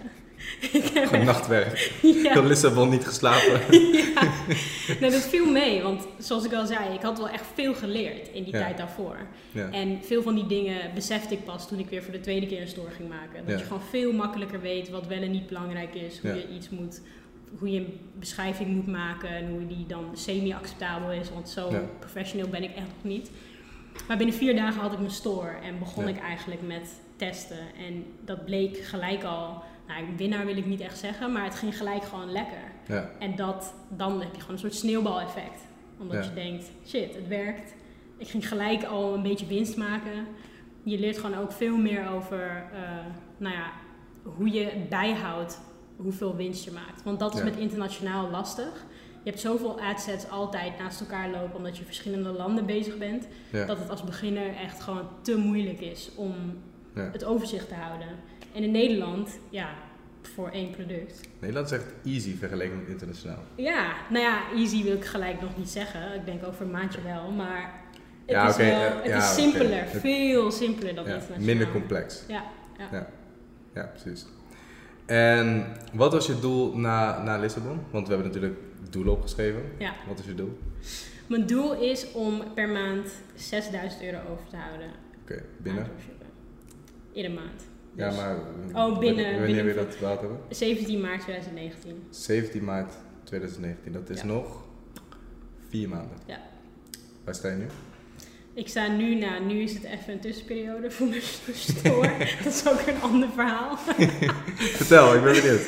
[0.60, 1.92] Ik heb Gewoon nachtwerk.
[2.02, 2.32] ja.
[2.32, 3.60] Heel Lissabon niet geslapen.
[3.92, 4.22] ja,
[5.00, 8.28] nou, dat viel mee, want zoals ik al zei, ik had wel echt veel geleerd
[8.28, 8.60] in die Ja.
[8.60, 9.16] tijd daarvoor.
[9.50, 9.70] ja.
[9.70, 12.60] En veel van die dingen besefte ik pas toen ik weer voor de tweede keer
[12.60, 13.46] een store ging maken.
[13.46, 16.68] Dat je gewoon veel makkelijker weet wat wel en niet belangrijk is, hoe je iets
[16.70, 17.00] moet,
[17.58, 21.82] hoe je een beschrijving moet maken en hoe die dan semi-acceptabel is, want zo Ja.
[21.98, 23.30] professioneel ben ik echt nog niet.
[24.08, 26.10] Maar binnen vier dagen had ik mijn store en begon Ja.
[26.10, 27.58] ik eigenlijk met testen.
[27.88, 31.76] En dat bleek gelijk al, nou, winnaar wil ik niet echt zeggen, maar het ging
[31.76, 32.72] gelijk gewoon lekker.
[32.88, 33.10] Ja.
[33.18, 35.60] En dat, dan heb je gewoon een soort sneeuwbaleffect.
[35.98, 36.30] Omdat Ja.
[36.30, 37.74] je denkt, shit, het werkt.
[38.18, 40.26] Ik ging gelijk al een beetje winst maken.
[40.82, 42.80] Je leert gewoon ook veel meer over, eh,
[43.36, 43.70] nou ja,
[44.22, 45.60] hoe je bijhoudt
[45.96, 47.02] hoeveel winst je maakt.
[47.02, 47.44] Want dat is Ja.
[47.44, 48.84] met internationaal lastig.
[49.22, 53.26] Je hebt zoveel adsets altijd naast elkaar lopen omdat je verschillende landen bezig bent.
[53.66, 56.34] Dat het als beginner echt gewoon te moeilijk is om
[56.94, 58.08] het overzicht te houden.
[58.54, 59.74] En in Nederland, ja,
[60.34, 61.20] voor één product.
[61.40, 63.42] Nederland is echt easy vergeleken met internationaal.
[63.54, 66.14] Ja, nou ja, easy wil ik gelijk nog niet zeggen.
[66.14, 67.80] Ik denk over een maandje wel, maar
[68.26, 69.86] het Ja, is, wel, het ja, is simpeler.
[69.86, 71.54] Veel simpeler dan Ja, internationaal.
[71.54, 72.22] minder complex.
[72.28, 72.44] Ja,
[72.78, 72.88] ja.
[72.92, 73.06] Ja.
[73.74, 74.26] Ja, precies.
[75.06, 77.80] En wat was je doel na, na Lissabon?
[77.90, 78.58] Want we hebben natuurlijk
[78.90, 79.62] doelen opgeschreven.
[79.78, 79.94] Ja.
[80.08, 80.58] Wat is je doel?
[81.26, 84.88] Mijn doel is om per maand 6000 euro over te houden.
[85.22, 85.82] Oké, binnen?
[85.82, 86.26] aan dropshippen.
[87.96, 88.36] Ja, Dus maar
[88.74, 90.38] Oh, binnen- wanneer binnen- je dat behaald hebben?
[90.50, 92.02] 17 maart 2019.
[92.10, 92.92] 17 maart
[93.24, 94.26] 2019, dat is Ja.
[94.26, 94.62] nog
[95.68, 96.16] vier maanden.
[96.26, 96.38] Ja.
[97.24, 97.66] Waar sta je nu?
[98.54, 101.20] Ik sta nu, nou, nu is het even een tussenperiode voor mijn
[101.54, 102.12] store.
[102.44, 103.76] dat is ook een ander verhaal.
[104.78, 105.66] Vertel, ik ben benieuwd.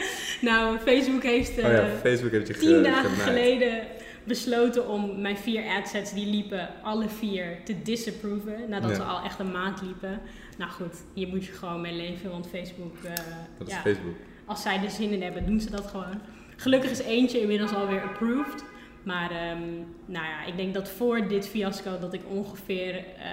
[0.50, 3.86] nou, Facebook heeft oh eh, ja, Facebook heeft je tien dagen geleden
[4.24, 8.68] besloten om mijn vier adsets die liepen, alle vier te disapproven.
[8.68, 8.96] Nadat Ja.
[8.96, 10.20] ze al echt een maand liepen.
[10.56, 13.12] Nou goed, hier moet je gewoon mee leven, want Facebook, eh,
[13.58, 14.14] Dat is ja, Facebook.
[14.44, 16.20] als zij er zin in hebben, doen ze dat gewoon.
[16.56, 18.64] Gelukkig is eentje inmiddels alweer approved.
[19.02, 19.62] Maar ehm,
[20.06, 23.30] nou ja, ik denk dat voor dit fiasco dat ik ongeveer eh,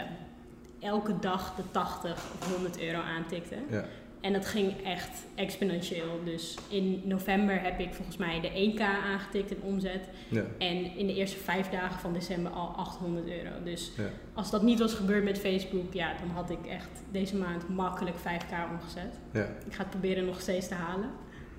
[0.80, 3.56] elke dag de 80 of 100 euro aantikte.
[3.70, 3.86] Ja.
[4.24, 6.20] En dat ging echt exponentieel.
[6.26, 10.08] Dus in november heb ik volgens mij de 1k aangetikt in omzet.
[10.30, 10.44] Ja.
[10.58, 13.50] En in de eerste vijf dagen van december al 800 euro.
[13.64, 14.04] Dus Ja.
[14.34, 18.16] als dat niet was gebeurd met Facebook, ja, dan had ik echt deze maand makkelijk
[18.18, 19.14] 5k omgezet.
[19.34, 21.10] ja, Ik ga het proberen nog steeds te halen.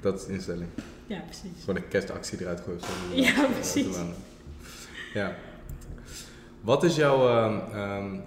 [0.01, 0.69] dat is de instelling.
[1.07, 1.61] Ja, precies.
[1.61, 2.81] Gewoon een kerstactie eruit gooien.
[3.23, 3.97] Ja, precies.
[5.15, 5.35] Ja.
[6.61, 8.21] Wat is jouw ehm, ehm,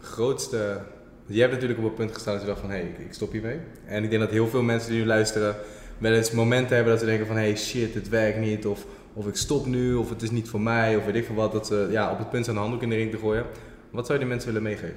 [0.00, 0.80] grootste...
[1.26, 3.12] Je hebt natuurlijk op het punt gestaan dat je dacht van, hé, hey, ik, ik
[3.12, 3.58] stop hiermee.
[3.86, 5.56] En ik denk dat heel veel mensen die nu luisteren
[5.98, 8.66] wel eens momenten hebben dat ze denken van, hé, hey, shit, het werkt niet.
[8.66, 11.34] Of, of ik stop nu, of het is niet voor mij, of weet ik veel
[11.34, 11.52] wat.
[11.52, 13.44] Dat ze ja, op het punt zijn de handdoek in de ring te gooien.
[13.90, 14.96] Wat zou je die mensen willen meegeven?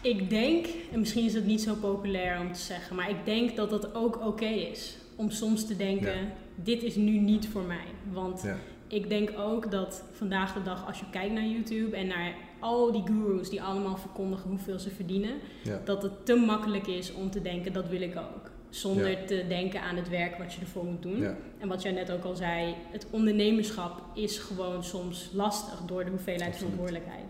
[0.00, 3.56] Ik denk, en misschien is het niet zo populair om te zeggen, maar ik denk
[3.56, 4.96] dat dat ook oké is.
[5.16, 6.32] Om soms te denken, Ja.
[6.54, 7.84] dit is nu niet voor mij.
[8.12, 8.56] Want Ja,
[8.88, 12.92] ik denk ook dat vandaag de dag, als je kijkt naar YouTube en naar al
[12.92, 15.30] die gurus die allemaal verkondigen hoeveel ze verdienen,
[15.62, 18.50] ja, dat het te makkelijk is om te denken, dat wil ik ook.
[18.70, 19.24] Zonder Ja.
[19.26, 21.20] te denken aan het werk wat je ervoor moet doen.
[21.20, 26.04] ja, En wat jij net ook al zei, het ondernemerschap is gewoon soms lastig door
[26.04, 27.24] de hoeveelheid verantwoordelijkheid.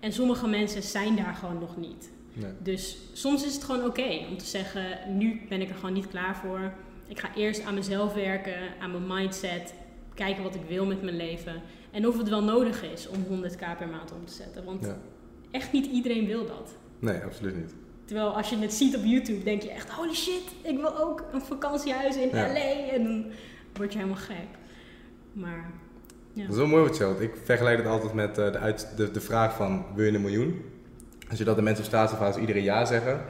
[0.00, 2.10] En sommige mensen zijn daar gewoon nog niet.
[2.32, 2.50] nee.
[2.62, 4.84] Dus soms is het gewoon oké om te zeggen,
[5.18, 6.72] nu ben ik er gewoon niet klaar voor.
[7.08, 9.74] Ik ga eerst aan mezelf werken, aan mijn mindset,
[10.14, 11.62] kijken wat ik wil met mijn leven.
[11.94, 14.64] En of het wel nodig is om 100k per maand om te zetten.
[14.64, 14.96] Want Ja.
[15.50, 16.76] echt niet iedereen wil dat.
[16.98, 17.74] nee, absoluut niet.
[18.04, 21.24] Terwijl als je het ziet op YouTube, denk je echt, holy shit, ik wil ook
[21.32, 22.46] een vakantiehuis in Ja.
[22.52, 22.90] LA.
[22.92, 23.24] En dan
[23.74, 24.46] word je helemaal gek.
[25.32, 25.70] Maar
[26.32, 26.42] ja.
[26.42, 27.20] Dat is wel mooi wat je zegt.
[27.20, 30.20] Ik vergelijk het altijd met eh, de, uit, de, de vraag van wil je een
[30.20, 30.62] miljoen?
[31.28, 33.20] Als je dat de mensen op straatfase iedere jaar zeggen.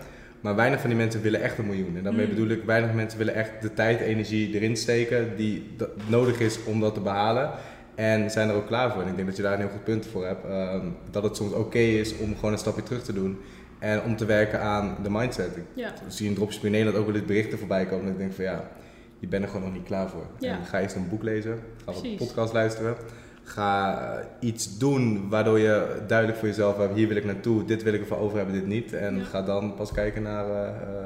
[0.40, 1.96] Maar weinig van die mensen willen echt een miljoen.
[1.96, 2.30] En daarmee Mm.
[2.34, 5.70] bedoel ik, weinig mensen willen echt de tijd, energie erin steken die
[6.06, 7.50] nodig is om dat te behalen.
[7.94, 9.02] En zijn er ook klaar voor.
[9.02, 10.44] En ik denk dat je daar een heel goed punt voor hebt.
[10.44, 13.38] Ehm, dat het soms oké is om gewoon een stapje terug te doen.
[13.78, 15.56] En om te werken aan de mindset.
[15.56, 15.92] Ik Ja.
[16.08, 18.06] zie in Dropship in Nederland ook wel eens berichten voorbij komen.
[18.06, 18.70] En ik denk van ja,
[19.18, 20.26] je bent er gewoon nog niet klaar voor.
[20.38, 20.58] Ja.
[20.58, 21.52] En ga eens een boek lezen.
[21.76, 22.18] Ga wat Precies.
[22.18, 22.96] podcast luisteren.
[23.42, 26.94] Ga eh, iets doen waardoor je duidelijk voor jezelf hebt.
[26.94, 27.64] Hier wil ik naartoe.
[27.64, 28.92] Dit wil ik ervoor over hebben, dit niet.
[28.92, 29.24] En Ja.
[29.24, 31.04] ga dan pas kijken naar eh,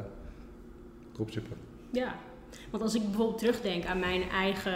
[1.12, 1.56] dropshippen.
[1.90, 2.14] Ja,
[2.70, 4.74] want als ik bijvoorbeeld terugdenk aan mijn eigen,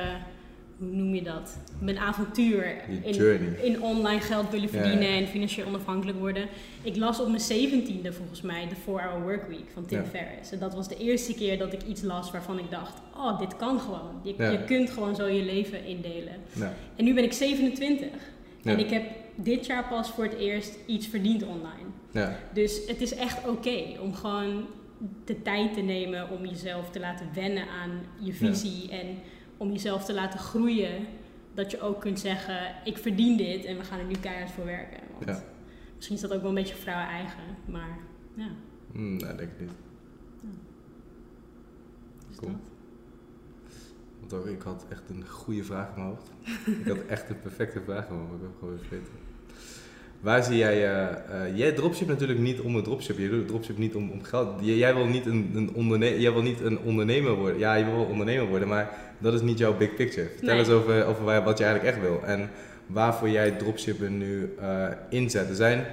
[0.88, 1.56] hoe noem je dat?
[1.78, 5.16] Mijn avontuur in, in online geld willen verdienen ja.
[5.16, 6.48] en financieel onafhankelijk worden.
[6.82, 10.04] Ik las op mijn zeventiende volgens mij de 4-Hour Workweek van Tim Ja.
[10.04, 10.52] Ferriss.
[10.52, 13.56] En dat was de eerste keer dat ik iets las waarvan ik dacht, oh, dit
[13.56, 14.20] kan gewoon.
[14.22, 16.34] Je, je kunt gewoon zo je leven indelen.
[16.52, 16.74] Ja.
[16.96, 18.08] En nu ben ik 27.
[18.62, 18.70] Ja.
[18.70, 19.02] En ik heb
[19.34, 21.88] dit jaar pas voor het eerst iets verdiend online.
[22.10, 22.38] Ja.
[22.52, 24.66] Dus het is echt oké om gewoon
[25.24, 29.06] de tijd te nemen om jezelf te laten wennen aan je visie en
[29.62, 31.06] om jezelf te laten groeien.
[31.54, 34.64] Dat je ook kunt zeggen, ik verdien dit en we gaan er nu keihard voor
[34.64, 35.00] werken.
[35.18, 35.42] Want Ja.
[35.96, 37.98] misschien is dat ook wel een beetje vrouwen eigen, maar
[38.34, 38.48] ja,
[38.92, 39.70] Hmm, nee, denk ik niet.
[42.28, 42.52] dus Cool.
[42.52, 42.60] dat.
[44.20, 46.30] Want ook, ik had echt een goede vraag in mijn hoofd.
[46.80, 48.40] ik had echt een perfecte vraag in mijn hoofd.
[48.42, 49.12] Ik heb gewoon weer vergeten.
[50.22, 53.18] Waar zie jij, eh, eh, jij dropship natuurlijk niet om het dropship.
[53.18, 54.48] Je doet dropship niet om, om geld.
[54.60, 57.58] Jij, jij wil niet een, een onderne- jij wil niet een ondernemer worden.
[57.58, 60.26] Ja, je wil wel ondernemer worden, maar dat is niet jouw big picture.
[60.28, 60.58] Vertel Nee.
[60.58, 62.20] eens over, over wat je eigenlijk echt wil.
[62.24, 62.50] En
[62.86, 65.48] waarvoor jij dropshippen nu eh, inzet.
[65.48, 65.84] Er zijn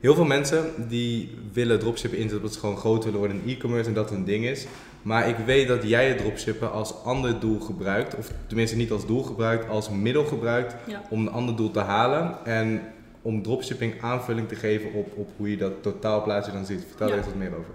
[0.00, 3.88] heel veel mensen die willen dropshippen inzetten omdat ze gewoon groot willen worden in e-commerce
[3.88, 4.66] en dat hun ding is.
[5.02, 8.16] Maar ik weet dat jij het dropshippen als ander doel gebruikt.
[8.16, 11.02] Of tenminste niet als doel gebruikt, als middel gebruikt Ja.
[11.10, 12.36] om een ander doel te halen.
[12.44, 12.80] En
[13.22, 16.84] om dropshipping aanvulling te geven op, op hoe je dat totaalplaatje dan ziet.
[16.88, 17.70] Vertel er eens wat meer over.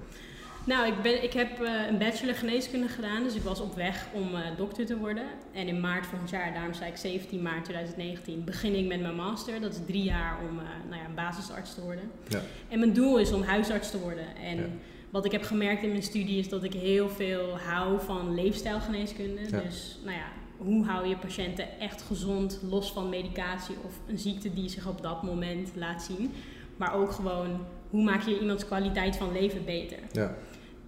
[0.64, 4.08] Nou, ik, ben, ik heb eh, een bachelor geneeskunde gedaan, dus ik was op weg
[4.14, 5.24] om eh, dokter te worden.
[5.54, 9.16] En in maart volgend jaar, daarom zei ik 17 maart 2019, begin ik met mijn
[9.16, 9.62] master.
[9.62, 12.12] Dat is drie jaar om eh, nou ja, een basisarts te worden.
[12.28, 12.42] Ja.
[12.70, 14.26] En mijn doel is om huisarts te worden.
[14.44, 14.66] En Ja.
[15.10, 19.42] wat ik heb gemerkt in mijn studie is dat ik heel veel hou van leefstijlgeneeskunde.
[19.64, 20.28] Dus nou ja,
[20.58, 25.02] hoe hou je patiënten echt gezond, los van medicatie of een ziekte die zich op
[25.02, 26.32] dat moment laat zien.
[26.78, 30.00] Maar ook gewoon, hoe maak je iemands kwaliteit van leven beter?
[30.12, 30.36] Ja.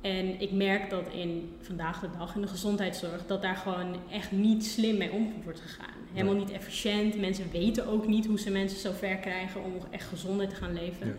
[0.02, 4.32] En ik merk dat in vandaag de dag in de gezondheidszorg dat daar gewoon echt
[4.32, 5.98] niet slim mee om wordt gegaan.
[6.14, 7.20] Helemaal niet efficiënt.
[7.20, 10.74] Mensen weten ook niet hoe ze mensen zo ver krijgen om echt gezonder te gaan
[10.74, 11.08] leven.
[11.08, 11.14] Ja.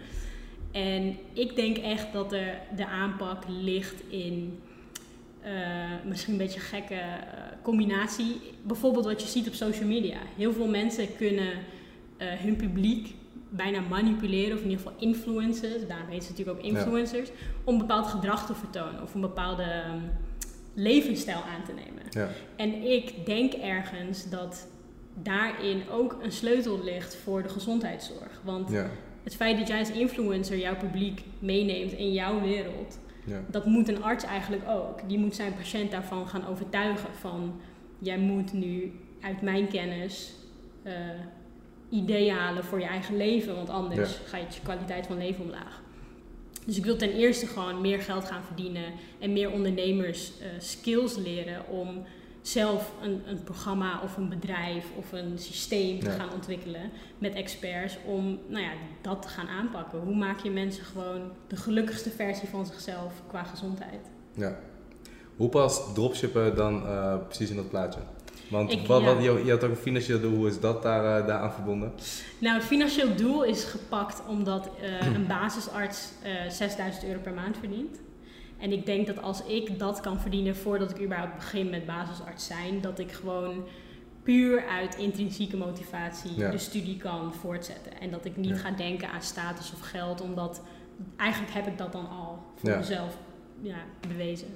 [0.81, 4.59] En ik denk echt dat er de aanpak ligt in
[5.42, 5.53] eh,
[6.05, 7.11] misschien een beetje gekke eh,
[7.62, 8.40] combinatie.
[8.62, 10.18] Bijvoorbeeld wat je ziet op social media.
[10.37, 11.53] Heel veel mensen kunnen
[12.16, 13.14] eh, hun publiek
[13.48, 17.29] bijna manipuleren, of in ieder geval influencers, daarom heet ze natuurlijk ook influencers,
[17.64, 19.98] om bepaald gedrag te vertonen of een bepaalde ehm,
[20.74, 22.03] levensstijl aan te nemen.
[22.11, 22.29] Ja.
[22.57, 24.66] En ik denk ergens dat
[25.22, 28.40] daarin ook een sleutel ligt voor de gezondheidszorg.
[28.44, 28.90] Want Ja.
[29.24, 32.98] het feit dat jij als influencer jouw publiek meeneemt in jouw wereld,
[33.31, 33.40] Ja.
[33.51, 35.09] dat moet een arts eigenlijk ook.
[35.09, 37.61] Die moet zijn patiënt daarvan gaan overtuigen van
[37.99, 40.33] jij moet nu uit mijn kennis
[40.83, 40.93] eh,
[41.90, 44.19] ideeën halen voor je eigen leven, want anders Ja.
[44.38, 45.83] gaat je kwaliteit van leven omlaag.
[46.66, 48.85] Dus ik wil ten eerste gewoon meer geld gaan verdienen
[49.19, 52.05] en meer ondernemers eh, skills leren om
[52.42, 56.12] zelf een, een programma of een bedrijf of een systeem te Ja.
[56.12, 59.98] gaan ontwikkelen met experts om nou ja, dat te gaan aanpakken.
[59.98, 64.00] Hoe maak je mensen gewoon de gelukkigste versie van zichzelf qua gezondheid?
[64.35, 64.57] ja.
[65.37, 68.00] Hoe past dropshippen dan eh, precies in dat plaatje?
[68.50, 69.14] Want Ik- wat, ja.
[69.14, 71.92] wat, je, je had ook een financieel doel, hoe is dat daar, eh, daaraan verbonden?
[72.38, 77.57] Nou, het financieel doel is gepakt omdat eh, een basisarts eh 6000 euro per maand
[77.57, 77.98] verdient.
[78.61, 82.46] En ik denk dat als ik dat kan verdienen voordat ik überhaupt begin met basisarts
[82.46, 83.64] zijn, dat ik gewoon
[84.23, 86.51] puur uit intrinsieke motivatie Ja.
[86.51, 88.01] de studie kan voortzetten.
[88.01, 88.57] En dat ik niet Ja.
[88.57, 90.62] ga denken aan status of geld, omdat
[91.16, 93.16] eigenlijk heb ik dat dan al voor mezelf
[93.62, 93.77] ja,
[94.09, 94.49] bewezen.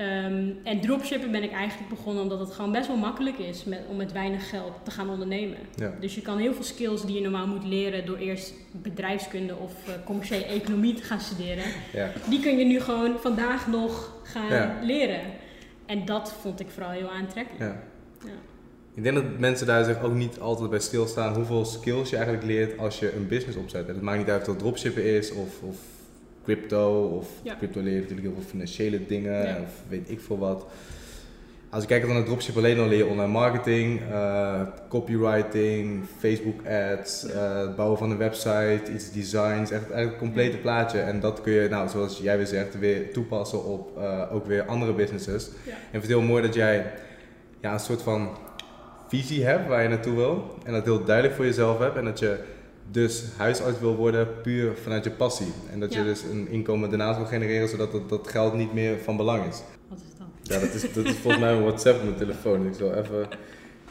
[0.00, 3.80] Ehm, en dropshippen ben ik eigenlijk begonnen omdat het gewoon best wel makkelijk is met,
[3.88, 5.58] om met weinig geld te gaan ondernemen.
[5.76, 5.92] Ja.
[6.00, 9.72] Dus je kan heel veel skills die je normaal moet leren door eerst bedrijfskunde of
[9.88, 12.10] eh, commerciële economie te gaan studeren, Ja.
[12.28, 14.78] die kun je nu gewoon vandaag nog gaan Ja.
[14.82, 15.20] leren.
[15.86, 17.60] En dat vond ik vooral heel aantrekkelijk.
[17.62, 17.82] Ja.
[18.24, 18.30] Ja.
[18.94, 22.46] Ik denk dat mensen daar zich ook niet altijd bij stilstaan hoeveel skills je eigenlijk
[22.46, 23.88] leert als je een business opzet.
[23.88, 25.76] En het maakt niet uit of dat dropshippen is of, of
[26.54, 27.56] crypto of Ja.
[27.56, 29.56] crypto leert natuurlijk heel veel financiële dingen Ja.
[29.62, 30.66] of weet ik veel wat.
[31.70, 37.24] Als je kijkt naar dropship alleen al leer je online marketing, eh, copywriting, Facebook ads,
[37.26, 40.98] eh, het bouwen van een website, iets designs, echt eigenlijk het complete plaatje.
[40.98, 44.62] En dat kun je, nou, zoals jij weer zegt, weer toepassen op eh, ook weer
[44.64, 45.46] andere businesses.
[45.46, 46.92] En ik vind het heel mooi dat jij
[47.60, 48.28] ja, een soort van
[49.08, 50.58] visie hebt waar je naartoe wil.
[50.64, 51.96] En dat heel duidelijk voor jezelf hebt.
[51.96, 52.38] En dat je
[52.90, 55.52] dus huisarts wil worden puur vanuit je passie.
[55.70, 56.04] En dat je Ja.
[56.04, 59.62] dus een inkomen daarnaast wil genereren zodat dat, dat geld niet meer van belang is.
[59.88, 60.26] Wat is dat?
[60.42, 62.66] Ja, dat is, dat is volgens mij mijn WhatsApp op mijn telefoon.
[62.66, 63.28] Ik zal even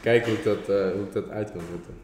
[0.00, 1.94] kijken hoe ik dat, eh, hoe ik dat uit kan zetten.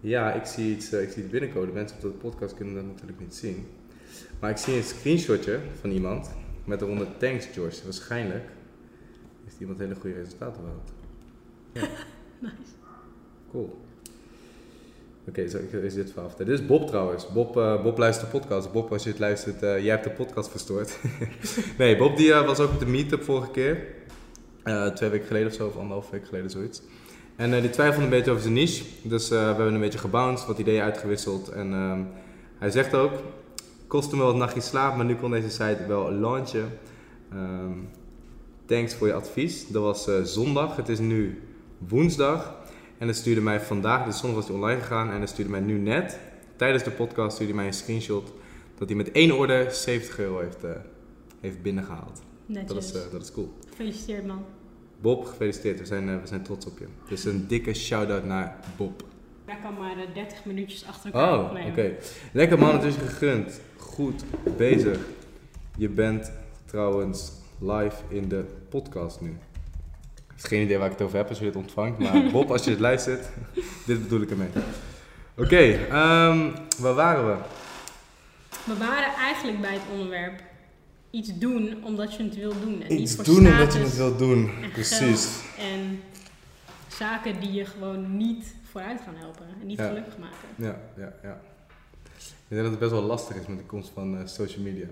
[0.00, 1.72] Ja, ik zie, iets, eh, ik zie iets binnenkomen.
[1.72, 3.66] Mensen op de podcast kunnen dat natuurlijk niet zien.
[4.40, 6.30] Maar ik zie een screenshotje van iemand
[6.64, 7.82] met eronder thanks George.
[7.84, 8.44] Waarschijnlijk
[9.44, 10.92] heeft iemand hele goede resultaten behaald.
[12.40, 12.54] Nice.
[13.50, 13.78] Cool.
[15.28, 16.36] Oké, zo is dit vertellen.
[16.36, 17.32] Dit is Bob trouwens.
[17.32, 18.72] Bob, eh, Bob luistert de podcast.
[18.72, 20.98] Bob, als je het luistert, eh, jij hebt de podcast verstoord.
[21.78, 23.86] nee, Bob die eh, was ook op de meetup vorige keer.
[24.94, 26.82] Twee weken geleden of zo, of anderhalf week geleden, zoiets.
[27.36, 28.84] En die twijfelde een beetje over zijn niche.
[29.02, 31.48] Dus we hebben een beetje gebounced, wat ideeën uitgewisseld.
[31.48, 32.00] En ehm,
[32.58, 33.12] hij zegt ook,
[33.86, 36.70] kostte me wat nachtjes slaap, maar nu kon deze site wel launchen.
[37.32, 37.72] Ehm,
[38.66, 39.68] thanks voor je advies.
[39.68, 41.42] Dat was zondag, het is nu
[41.88, 42.61] woensdag.
[43.02, 45.10] En hij stuurde mij vandaag, dus zondag was hij online gegaan.
[45.10, 46.18] En hij stuurde mij nu net,
[46.56, 48.32] tijdens de podcast, stuurde hij mij een screenshot.
[48.78, 50.70] Dat hij met één order 70 euro heeft, eh,
[51.40, 52.22] heeft binnengehaald.
[52.46, 52.68] Netjes.
[52.68, 53.52] Dat is, eh, dat is cool.
[53.68, 54.44] Gefeliciteerd man.
[55.00, 55.78] Bob, gefeliciteerd.
[55.78, 56.86] We zijn, eh, we zijn trots op je.
[57.08, 59.04] Dus een dikke shout-out naar Bob.
[59.44, 61.92] hij kan maar eh, 30 minuutjes achter elkaar Oh, oké.
[62.32, 63.60] Lekker man, het is gegund.
[63.76, 64.24] Goed
[64.56, 64.98] bezig.
[65.76, 66.32] Je bent
[66.64, 69.36] trouwens live in de podcast nu.
[70.36, 71.98] Ik heb geen idee waar ik het over heb als je dit ontvangt.
[71.98, 73.28] Maar Bob, als je dit luistert,
[73.86, 74.48] dit bedoel ik ermee.
[75.36, 77.36] Oké, ehm, waar waren we?
[78.64, 80.42] We waren eigenlijk bij het onderwerp
[81.10, 82.82] iets doen omdat je het wil doen.
[82.82, 84.50] En niet Iets voor doen status omdat je het wilt doen.
[84.62, 85.28] en Precies.
[85.58, 86.00] en
[86.88, 89.86] zaken die je gewoon niet vooruit gaan helpen en niet Ja.
[89.88, 90.48] gelukkig maken.
[90.56, 91.40] Ja, ja, ja.
[92.18, 94.86] Ik denk dat het best wel lastig is met de komst van eh, social media.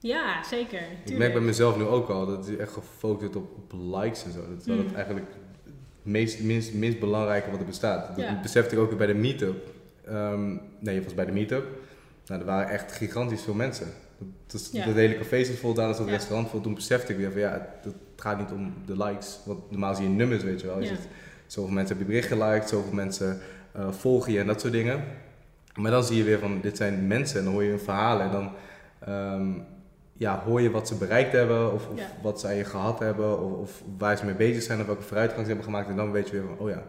[0.00, 0.80] Ja, zeker.
[1.04, 4.24] Ik merk bij mezelf nu ook al dat het echt gefocust wordt op, op likes
[4.24, 4.38] en zo.
[4.48, 4.78] Dat is Mm.
[4.78, 5.26] het eigenlijk
[5.64, 8.06] het meest, minst, minst belangrijke wat er bestaat.
[8.06, 8.40] Dat Ja.
[8.42, 9.70] besefte ik ook weer bij de meetup.
[10.06, 11.66] Ehm nee, je was bij de meetup.
[12.26, 13.86] Nou, er waren echt gigantisch veel mensen.
[14.18, 14.86] Dat, dat, Ja.
[14.86, 16.12] dat hele café zat vol, daar is het Ja.
[16.12, 16.60] restaurant vol.
[16.60, 19.38] Toen besefte ik weer van ja, het, gaat niet om de likes.
[19.44, 20.80] Want normaal zie je nummers, weet je wel.
[20.80, 21.08] Je ziet,
[21.46, 23.40] zoveel mensen hebben je bericht geliked, zoveel mensen
[23.72, 25.04] eh, volgen je en dat soort dingen.
[25.74, 28.26] Maar dan zie je weer van, dit zijn mensen en dan hoor je hun verhalen
[28.26, 28.50] en dan
[29.00, 29.52] ehm,
[30.18, 32.10] ja, hoor je wat ze bereikt hebben of, of Ja.
[32.22, 35.46] wat zij gehad hebben of, of waar ze mee bezig zijn of welke vooruitgang ze
[35.46, 36.84] hebben gemaakt en dan weet je weer van, oh ja,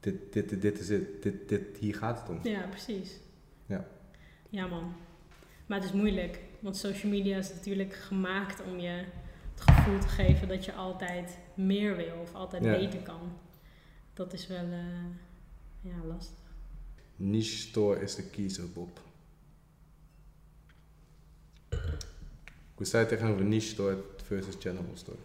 [0.00, 2.38] dit, dit, dit, dit is het, dit, dit, hier gaat het om.
[2.42, 3.16] Ja, precies.
[3.66, 3.84] Ja.
[4.48, 4.92] Ja, man.
[5.66, 9.04] Maar het is moeilijk, want social media is natuurlijk gemaakt om je
[9.54, 12.70] het gevoel te geven dat je altijd meer wil of altijd Ja.
[12.78, 13.32] beter kan.
[14.14, 15.04] Dat is wel eh,
[15.80, 16.36] ja, lastig.
[17.16, 19.00] Niche store is de kiezer, Bob.
[22.78, 25.16] Hoe sta je tegenover niche store versus general store?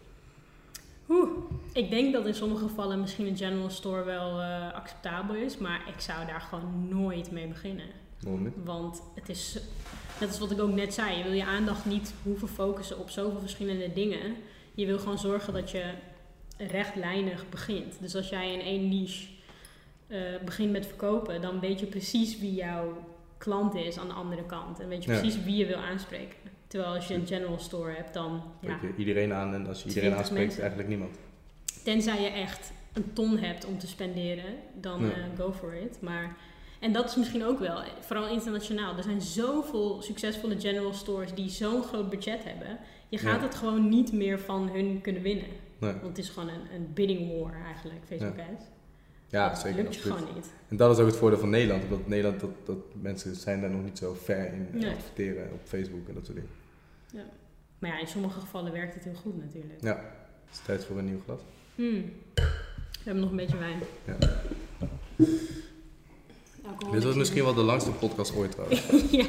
[1.08, 1.28] Oeh,
[1.72, 5.88] ik denk dat in sommige gevallen misschien een general store wel eh, acceptabel is, maar
[5.94, 7.86] ik zou daar gewoon nooit mee beginnen.
[8.20, 8.52] Waarom niet?
[8.64, 9.58] Want het is,
[10.20, 13.10] net als wat ik ook net zei, je wil je aandacht niet hoeven focussen op
[13.10, 14.36] zoveel verschillende dingen.
[14.74, 15.92] Je wil gewoon zorgen dat je
[16.58, 17.94] rechtlijnig begint.
[18.00, 19.26] Dus als jij in één niche
[20.06, 23.04] eh, begint met verkopen, dan weet je precies wie jouw
[23.38, 24.80] klant is aan de andere kant.
[24.80, 25.18] En weet je Ja.
[25.18, 26.36] precies wie je wil aanspreken.
[26.66, 29.88] Terwijl als je een general store hebt, dan ja, je iedereen aan en als je
[29.88, 30.60] iedereen 20 aanspreekt, mensen.
[30.60, 31.18] eigenlijk niemand.
[31.84, 35.10] Tenzij je echt een ton hebt om te spenderen, dan Ja.
[35.10, 35.98] eh, go for it.
[36.00, 36.36] Maar,
[36.80, 38.96] en dat is misschien ook wel, vooral internationaal.
[38.96, 42.78] Er zijn zoveel succesvolle general stores die zo'n groot budget hebben.
[43.08, 43.46] Je gaat Ja.
[43.46, 45.46] het gewoon niet meer van hun kunnen winnen.
[45.78, 45.92] Nee.
[45.92, 48.64] Want het is gewoon een, een bidding war eigenlijk, Facebook ads.
[49.34, 49.82] Ja, dat zeker.
[49.82, 50.52] lukt je gewoon niet.
[50.68, 51.82] En dat is ook het voordeel van Nederland.
[51.84, 54.90] Omdat Nederland, dat, dat mensen zijn daar nog niet zo ver in Nee.
[54.94, 57.30] adverteren op Facebook en dat soort dingen.
[57.78, 59.80] Maar ja, in sommige gevallen werkt het heel goed natuurlijk.
[59.80, 59.96] Ja,
[60.44, 61.40] het is tijd voor een nieuw glas.
[61.74, 62.12] Hmm.
[62.34, 62.42] We
[63.10, 63.78] hebben nog een beetje wijn.
[64.04, 64.16] Ja.
[66.92, 68.80] Dit was misschien wel de langste podcast ooit trouwens.
[69.10, 69.24] ja.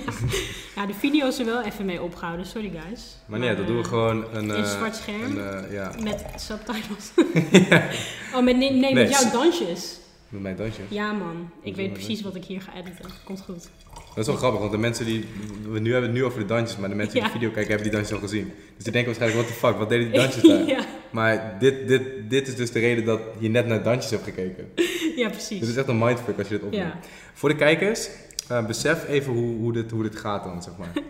[0.76, 2.46] ja, de video's er wel even mee opgehouden.
[2.46, 3.18] Sorry guys.
[3.26, 4.44] Maar nee, dat doen we eh, gewoon een...
[4.44, 5.38] in eh, zwart scherm.
[5.38, 7.12] een, eh, ja, Met subtitles.
[8.36, 9.98] Oh, met, nee, nee, Nee, met jouw dansjes.
[10.30, 10.82] met mijn dansje.
[10.88, 11.50] Ja, man.
[11.62, 13.06] Ik is weet precies wat ik hier ga editen.
[13.24, 13.68] Komt goed.
[13.94, 15.26] Dat is wel grappig, want de mensen die...
[15.70, 17.28] We nu hebben het nu over de dansjes, maar de mensen die Ja.
[17.28, 18.54] de video kijken hebben die dansjes al gezien.
[18.76, 20.68] Dus die denken waarschijnlijk, what the fuck, wat deden die dansjes daar?
[20.68, 20.86] ja.
[21.12, 24.70] Maar dit, dit, dit is dus de reden dat je net naar dansjes hebt gekeken.
[25.22, 25.76] ja, Dit is precies.
[25.76, 26.94] echt een mindfuck als je dit opneemt.
[26.94, 27.00] Ja.
[27.34, 28.10] Voor de kijkers,
[28.50, 30.92] eh, besef even hoe, hoe, dit, hoe dit gaat dan, zeg maar.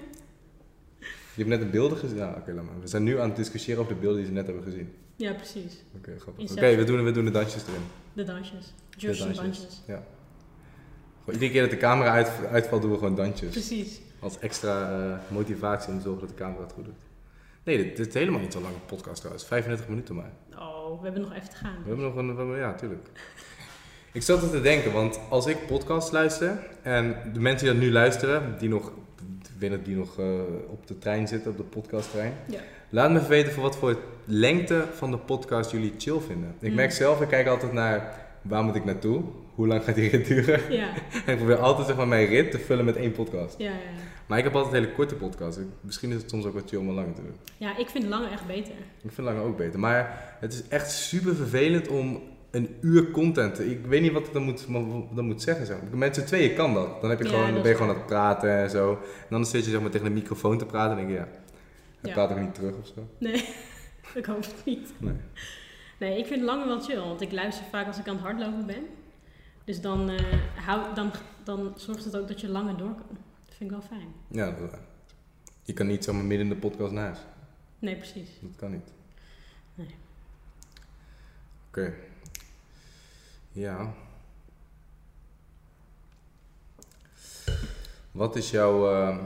[1.35, 2.17] Je hebt net de beelden gezien.
[2.17, 2.79] Ja, oké, laat maar.
[2.81, 4.93] We zijn nu aan het discussiëren over de beelden die ze net hebben gezien.
[5.15, 5.83] ja, precies.
[5.97, 6.51] Oké, grappig.
[6.51, 7.81] Oké, we, doen, we doen de dansjes erin.
[8.13, 8.73] De dansjes.
[8.89, 9.81] De Justin dansjes.
[9.87, 10.03] Ja.
[11.19, 13.51] Gewoon iedere keer dat de camera uit, uitvalt, doen we gewoon dansjes.
[13.51, 13.99] Precies.
[14.19, 16.93] Als extra eh, motivatie om te zorgen dat de camera het goed doet.
[17.63, 19.45] Nee, dit, dit is helemaal niet zo'n lange podcast trouwens.
[19.45, 20.31] 35 minuten maar.
[20.57, 21.75] Oh, we hebben nog even te gaan.
[21.83, 22.31] We hebben nog een...
[22.31, 23.07] we hebben- ja, tuurlijk.
[24.15, 26.57] Ik zat er te denken, want als ik podcast luister...
[26.81, 28.91] en de mensen die dat nu luisteren, die nog...
[29.59, 30.25] Dat die nog eh,
[30.67, 32.33] op de trein zitten, op de podcasttrein.
[32.45, 32.59] Ja.
[32.89, 36.55] Laat me even weten voor wat voor lengte van de podcast jullie chill vinden.
[36.59, 36.75] Ik Mm.
[36.75, 39.23] merk zelf, ik kijk altijd naar waar moet ik naartoe?
[39.55, 40.61] Hoe lang gaat die rit duren?
[40.73, 40.89] Ja,
[41.25, 43.55] en ik probeer altijd zeg maar, mijn rit te vullen met één podcast.
[43.57, 43.77] ja, ja.
[44.25, 45.59] Maar ik heb altijd hele korte podcasts.
[45.81, 47.35] Misschien is het soms ook wat chill om een lange te doen.
[47.57, 48.73] Ja, ik vind lange echt beter.
[49.03, 49.79] Ik vind lange ook beter.
[49.79, 52.21] Maar het is echt super vervelend om
[52.55, 53.69] een uur content te...
[53.71, 54.65] Ik weet niet wat ik dan moet,
[55.15, 55.65] dan moet zeggen.
[55.65, 55.77] Zeg.
[55.81, 55.97] maar.
[55.97, 57.01] Met z'n tweeën kan dat.
[57.01, 58.91] Dan, heb je Ja, gewoon, dan ben je gewoon aan het praten en zo.
[58.91, 61.15] En dan zit je zeg maar, tegen de microfoon te praten en denk je...
[61.15, 61.27] Ja,
[62.01, 62.13] hij Ja.
[62.13, 63.07] praat ook niet terug of zo.
[63.17, 63.33] Nee,
[64.15, 64.93] ik hoop het niet.
[64.97, 65.13] Nee.
[65.99, 68.65] Nee, ik vind lange wel chill, want ik luister vaak als ik aan het hardlopen
[68.65, 68.83] ben.
[69.63, 70.33] Dus dan, eh,
[70.65, 71.11] hou, dan,
[71.43, 73.17] dan zorgt het ook dat je langer door kan.
[73.45, 74.07] Dat vind ik wel fijn.
[74.27, 74.79] Ja, dat is waar.
[75.63, 77.17] Je kan niet zomaar midden in de podcast huis.
[77.79, 78.29] Nee, precies.
[78.41, 78.91] Dat kan niet.
[79.75, 79.95] Nee.
[81.67, 81.93] Oké.
[83.55, 83.93] Ja.
[88.11, 89.17] Wat is jouw eh,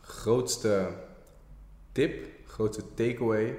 [0.00, 0.88] grootste
[1.92, 3.56] tip, grootste takeaway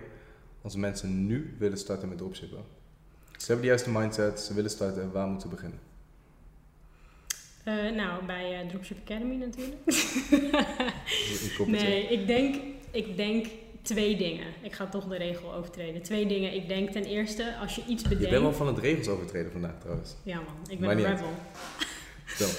[0.61, 2.63] als mensen nu willen starten met dropshippen?
[3.31, 5.79] Ze hebben de juiste mindset, ze willen starten, waar moeten ze beginnen?
[7.63, 9.81] Eh, nou, bij eh, Dropship Academy natuurlijk.
[11.67, 12.55] Nee, ik denk,
[12.91, 13.45] ik denk
[13.85, 14.45] twee dingen.
[14.61, 16.01] Ik ga toch de regel overtreden.
[16.01, 16.53] Twee dingen.
[16.53, 18.29] Ik denk ten eerste, als je iets Je bedenkt...
[18.31, 20.15] bent wel van het regels overtreden vandaag trouwens.
[20.23, 21.29] Ja man, ik ben een rebel.
[22.37, 22.45] Zo.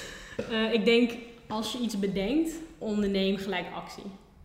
[0.51, 1.13] Eh, ik denk,
[1.49, 4.03] als je iets bedenkt, onderneem gelijk actie.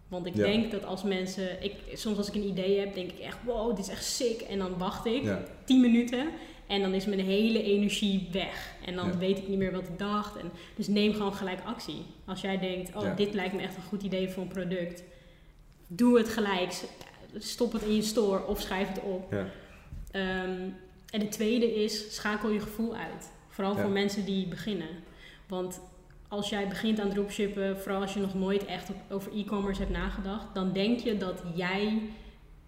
[0.08, 0.44] Want ik Ja.
[0.46, 1.64] denk dat als mensen...
[1.64, 3.38] Ik, soms als ik een idee heb, denk ik echt...
[3.46, 4.42] Wow, dit is echt sick.
[4.42, 5.44] En dan wacht ik Ja.
[5.64, 6.28] 10 minuten.
[6.68, 8.74] En dan is mijn hele energie weg.
[8.86, 9.18] En dan Ja.
[9.18, 10.36] weet ik niet meer wat ik dacht.
[10.38, 12.02] En, dus neem gewoon gelijk actie.
[12.26, 15.04] Als jij denkt, oh, dit lijkt me echt een goed idee voor een product.
[15.94, 16.74] Doe het gelijk.
[17.38, 19.32] Stop het in je store of schrijf het op.
[19.32, 19.46] Ja.
[20.12, 20.70] Ehm,
[21.10, 23.32] en de tweede is, schakel je gevoel uit.
[23.50, 23.82] Vooral Ja.
[23.82, 24.88] voor mensen die beginnen.
[25.48, 25.82] Want
[26.28, 29.94] als jij begint aan dropshippen, vooral als je nog nooit echt op- over e-commerce hebt
[29.94, 32.02] nagedacht, dan denk je dat jij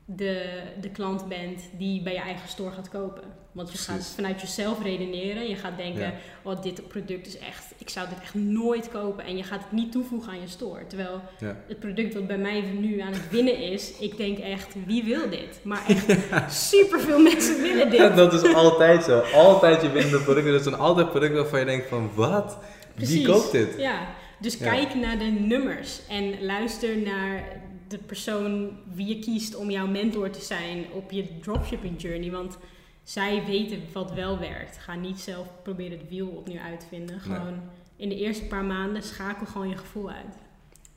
[0.06, 3.24] de, de klant bent die bij je eigen store gaat kopen.
[3.54, 4.14] Want je gaat Precies.
[4.16, 5.50] vanuit jezelf redeneren.
[5.50, 6.14] Je gaat denken, Ja.
[6.42, 9.26] oh, dit product is echt, ik zou dit echt nooit kopen.
[9.26, 10.88] En je gaat het niet toevoegen aan je store.
[10.88, 11.58] Terwijl Ja.
[11.68, 15.30] het product wat bij mij nu aan het winnen is, ik denk echt, wie wil
[15.30, 15.60] dit?
[15.64, 18.16] Maar echt superveel mensen willen dit.
[18.24, 19.20] Dat is altijd zo.
[19.20, 20.52] Altijd je winnende producten.
[20.54, 22.58] Dat zijn altijd producten waarvan je denkt van, wat?
[22.96, 23.74] Wie koopt dit?
[23.78, 24.08] Ja,
[24.40, 29.88] dus kijk naar de nummers en luister naar de persoon wie je kiest om jouw
[29.88, 32.32] mentor te zijn op je dropshipping journey.
[32.32, 32.58] Want
[33.04, 34.78] zij weten wat wel werkt.
[34.78, 37.16] Ga niet zelf proberen het wiel opnieuw uit te vinden.
[37.16, 37.38] Nee.
[37.38, 37.60] Gewoon
[37.96, 40.36] in de eerste paar maanden schakel gewoon je gevoel uit.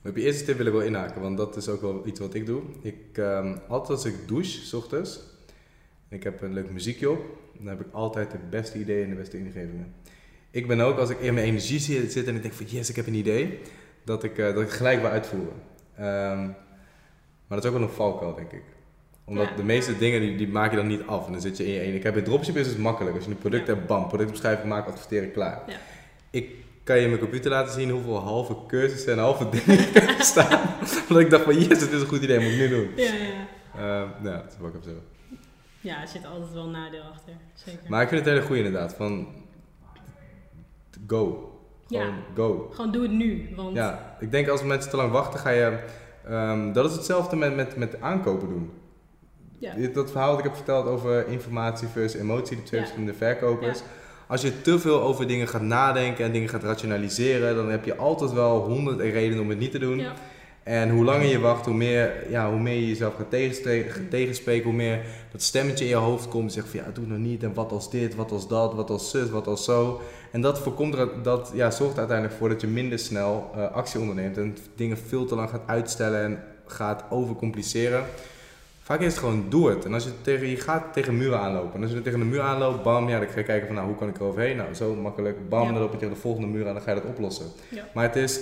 [0.04, 2.34] Op je eerste tip wil ik wel inhaken, want dat is ook wel iets wat
[2.34, 2.62] ik doe.
[2.82, 5.20] Ik, ehm, altijd als ik douche, s ochtends,
[6.08, 7.20] en ik heb een leuk muziekje op,
[7.58, 9.94] dan heb ik altijd de beste ideeën en de beste ingevingen.
[10.50, 12.96] Ik ben ook, als ik in mijn energie zit en ik denk van yes, ik
[12.96, 13.58] heb een idee,
[14.04, 15.54] dat ik, eh, dat ik gelijk wil uitvoeren.
[15.94, 16.46] Ehm,
[17.46, 18.62] maar dat is ook wel een valkuil, denk ik.
[19.26, 19.56] Omdat Ja.
[19.56, 21.26] de meeste dingen, die, die maak je dan niet af.
[21.26, 21.96] En dan zit je in je ene.
[21.96, 23.14] Ik heb bij dropship is het makkelijk.
[23.16, 25.62] Als je een product hebt, bam, productbeschrijving maken, adverteren, klaar.
[25.66, 25.76] Ja.
[26.30, 26.50] Ik
[26.84, 30.60] kan je in mijn computer laten zien hoeveel halve cursussen en halve dingen heb staan.
[31.08, 32.88] Omdat ik dacht van yes, het is een goed idee, moet ik nu doen.
[32.96, 33.46] Ja, ja.
[33.74, 35.36] Ehm, nou, dat is wat ik heb zo.
[35.80, 37.32] Ja, er zit altijd wel een nadeel achter.
[37.54, 37.80] Zeker.
[37.88, 38.94] Maar ik vind het hele goede inderdaad.
[38.94, 39.28] Van
[41.06, 41.50] go.
[41.86, 42.12] Gewoon Ja.
[42.34, 42.68] go.
[42.74, 43.48] Gewoon doe het nu.
[43.56, 45.78] Want Ja, ik denk als mensen te lang wachten, ga je.
[46.28, 48.70] ehm, dat is hetzelfde met, met, met aankopen doen.
[49.66, 49.74] Ja.
[49.80, 52.86] Dit- Dat verhaal dat ik heb verteld over informatie versus emotie, de twee Ja.
[52.86, 53.80] verschillende verkopers.
[54.28, 57.96] Als je te veel over dingen gaat nadenken en dingen gaat rationaliseren, dan heb je
[57.96, 60.02] altijd wel honderd redenen om het niet te doen.
[60.62, 64.64] En hoe langer je wacht, hoe meer, ja, hoe meer je jezelf gaat tegenstre- tegenspreken,
[64.64, 65.00] hoe meer
[65.32, 66.52] dat stemmetje in je hoofd komt.
[66.52, 67.42] Zegt van ja, doe het nou niet.
[67.42, 70.00] En wat als dit, wat als dat, wat als zus, wat als zo.
[70.30, 74.00] En dat, voorkomt dat ja, zorgt er uiteindelijk voor dat je minder snel eh, actie
[74.00, 74.36] onderneemt.
[74.36, 78.04] En dingen veel te lang gaat uitstellen en gaat overcompliceren.
[78.86, 79.84] Vaak is het gewoon doe het.
[79.84, 81.74] En als je, tegen, je gaat tegen muren aanlopen.
[81.74, 83.76] En als je er tegen de muur aanloopt, bam, ja, dan ga je kijken van
[83.76, 84.56] nou, hoe kan ik er overheen?
[84.56, 85.72] Nou, zo makkelijk, bam, Ja.
[85.72, 87.46] dan loop je tegen de volgende muur aan, dan ga je dat oplossen.
[87.70, 87.88] Ja.
[87.94, 88.40] Maar het is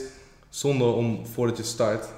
[0.49, 2.09] zonde om voordat je start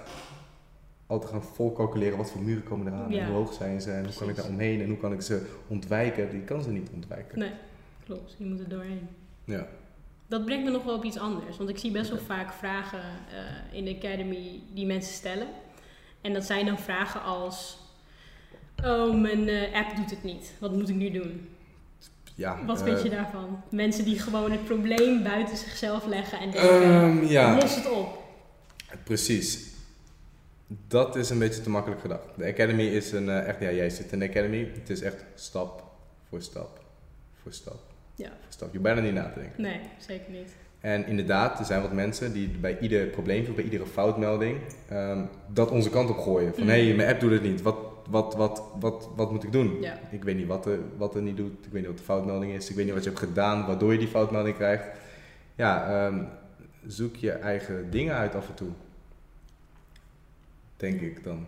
[1.06, 3.20] al te gaan volcalculeren wat voor muren komen eraan Ja.
[3.20, 5.22] en hoe hoog zijn ze en hoe kan ik daar omheen en hoe kan ik
[5.22, 6.30] ze ontwijken.
[6.30, 7.38] Die kan ze niet ontwijken.
[7.38, 7.52] Nee,
[8.04, 8.34] klopt.
[8.38, 9.08] Je moet er doorheen.
[9.44, 9.66] Ja.
[10.26, 11.56] Dat brengt me nog wel op iets anders.
[11.56, 15.46] Want ik zie best wel vaak vragen eh, in de Academy die mensen stellen.
[16.20, 17.84] En dat zijn dan vragen als...
[18.84, 20.52] Oh, mijn eh, app doet het niet.
[20.58, 21.48] Wat moet ik nu doen?
[22.34, 23.60] ja Wat eh, vind je daarvan?
[23.70, 27.28] Mensen die gewoon het probleem buiten zichzelf leggen en denken...
[27.28, 28.22] ja, Los het op.
[29.04, 29.64] precies.
[30.88, 32.22] Dat is een beetje te makkelijk gedacht.
[32.36, 34.70] De Academy is een eh, echt, ja, jij zit in de Academy.
[34.74, 35.82] Het is echt stap
[36.28, 36.78] voor stap
[37.42, 37.78] voor stap
[38.14, 38.28] Ja.
[38.28, 38.72] voor stap.
[38.72, 39.62] Je bijna niet na te denken.
[39.62, 40.50] Nee, zeker niet.
[40.80, 44.58] En inderdaad, er zijn wat mensen die bij ieder probleempje, bij iedere foutmelding,
[44.88, 46.54] ehm, dat onze kant op gooien.
[46.54, 46.68] Van Mm.
[46.68, 47.62] hé, hey, mijn app doet het niet.
[47.62, 47.76] Wat,
[48.10, 49.80] wat, wat, wat, wat moet ik doen?
[49.80, 49.98] Ja.
[50.10, 51.52] Ik weet niet wat er, wat er niet doet.
[51.52, 52.70] Ik weet niet wat de foutmelding is.
[52.70, 54.84] Ik weet niet wat je hebt gedaan waardoor je die foutmelding krijgt.
[55.54, 56.24] Ja, ehm,
[56.86, 58.70] zoek je eigen dingen uit af en toe.
[60.76, 61.46] Denk ik dan.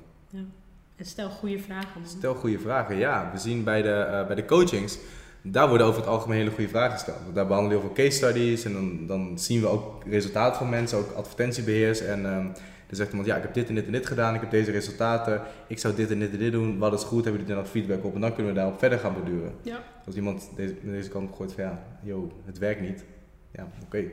[0.96, 2.00] En stel goede vragen.
[2.00, 2.08] man.
[2.08, 2.96] Stel goede vragen.
[2.96, 4.98] Ja, we zien bij de, eh, bij de coachings,
[5.42, 7.22] daar worden over het algemeen hele goede vragen gesteld.
[7.22, 10.58] Want daar behandelen we heel veel case studies en dan, dan zien we ook resultaten
[10.58, 12.00] van mensen, ook advertentiebeheers.
[12.00, 12.46] En ehm
[12.88, 14.70] dan zegt iemand, ja, ik heb dit en dit en dit gedaan, ik heb deze
[14.70, 17.68] resultaten, ik zou dit en dit en dit doen, wat is goed, hebben jullie nog
[17.68, 18.14] feedback op?
[18.14, 19.54] En dan kunnen we daarop verder gaan borduren.
[19.62, 19.82] Ja.
[20.06, 23.04] Als iemand deze, deze kant op gooit van, ja, yo, het werkt niet.
[23.52, 24.04] Ja, oké.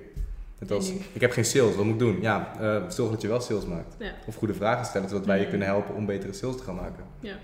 [0.60, 2.22] Net als, ik heb geen sales, wat moet ik doen?
[2.22, 3.96] Ja, eh, zorg dat je wel sales maakt.
[4.00, 4.14] Ja.
[4.28, 7.04] Of goede vragen stellen, zodat wij je kunnen helpen om betere sales te gaan maken.
[7.20, 7.36] Ja.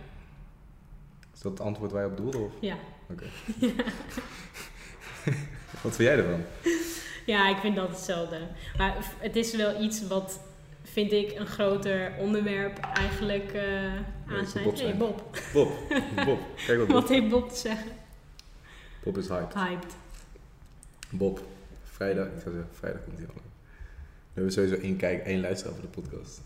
[1.34, 2.38] Is dat het antwoord waar je op doelde?
[2.38, 2.52] Of?
[2.60, 2.76] Ja.
[3.10, 3.26] Oké.
[5.84, 6.42] Wat vind jij ervan?
[7.26, 8.38] Ja, ik vind dat hetzelfde.
[8.78, 10.40] Maar het is wel iets wat,
[10.84, 13.96] vind ik, een groter onderwerp eigenlijk eh
[14.28, 14.64] aan zijn.
[14.64, 14.98] Bob zijn.
[14.98, 15.72] Bob, Bob.
[16.26, 16.40] Bob.
[16.66, 17.00] Kijk wat Bob.
[17.00, 17.92] wat heeft Bob te zeggen?
[19.04, 19.54] Bob is hyped.
[19.54, 19.96] Hyped.
[21.10, 21.42] Bob.
[21.84, 23.50] Vrijdag, ik zou zeggen, vrijdag komt hij online.
[24.34, 26.42] We hebben sowieso één kijk, één luisteraar voor de podcast.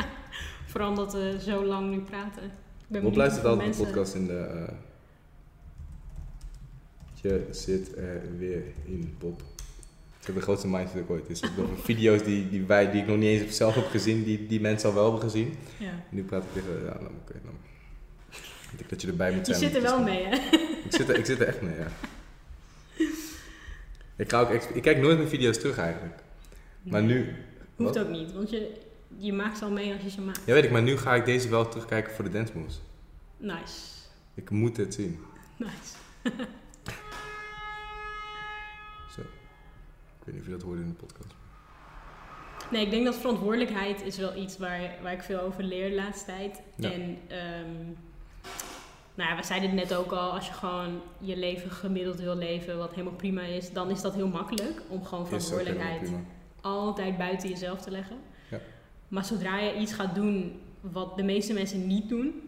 [0.70, 2.50] Vooral omdat we zo lang nu praten.
[2.86, 4.38] Bob luistert altijd de podcast in de...
[4.38, 4.74] eh,
[7.20, 9.42] je zit er weer in, Bob.
[10.20, 11.26] Ik heb de grootste mindset ooit.
[11.26, 11.50] Dus heb
[11.82, 14.88] video's die, die, wij, die ik nog niet eens zelf heb gezien, die, die mensen
[14.88, 15.54] al wel hebben gezien.
[15.78, 15.90] Ja.
[16.08, 17.52] Nu praat ik tegen, ja, maar, oké, maar.
[18.72, 19.64] Ik denk dat je erbij moet Je zijn.
[19.70, 20.34] zit er wel mee, hè?
[20.84, 21.86] Ik zit er, ik zit er echt mee, ja.
[24.16, 26.14] Ik, ga ook ik kijk nooit mijn video's terug eigenlijk.
[26.82, 27.14] Maar Nee.
[27.16, 27.34] nu...
[27.76, 28.04] Hoeft Wat?
[28.04, 28.70] ook niet, want je,
[29.16, 30.40] je maakt ze al mee als je ze maakt.
[30.44, 32.80] Ja, weet ik, maar nu ga ik deze wel terugkijken voor de dance moves.
[33.36, 33.80] Nice.
[34.34, 35.18] Ik moet dit zien.
[35.56, 35.70] Nice.
[40.26, 41.34] weet niet of je dat hoorde in de podcast.
[42.70, 45.94] Nee, ik denk dat verantwoordelijkheid is wel iets waar, waar ik veel over leer de
[45.94, 46.62] laatste tijd.
[46.76, 46.92] Ja.
[46.92, 47.84] En ehm,
[49.14, 52.36] nou ja, we zeiden het net ook al, als je gewoon je leven gemiddeld wil
[52.36, 56.10] leven, wat helemaal prima is, dan is dat heel makkelijk om gewoon verantwoordelijkheid
[56.60, 58.16] altijd buiten jezelf te leggen.
[58.50, 58.60] Ja.
[59.08, 62.42] Maar zodra je iets gaat doen wat de meeste mensen niet doen,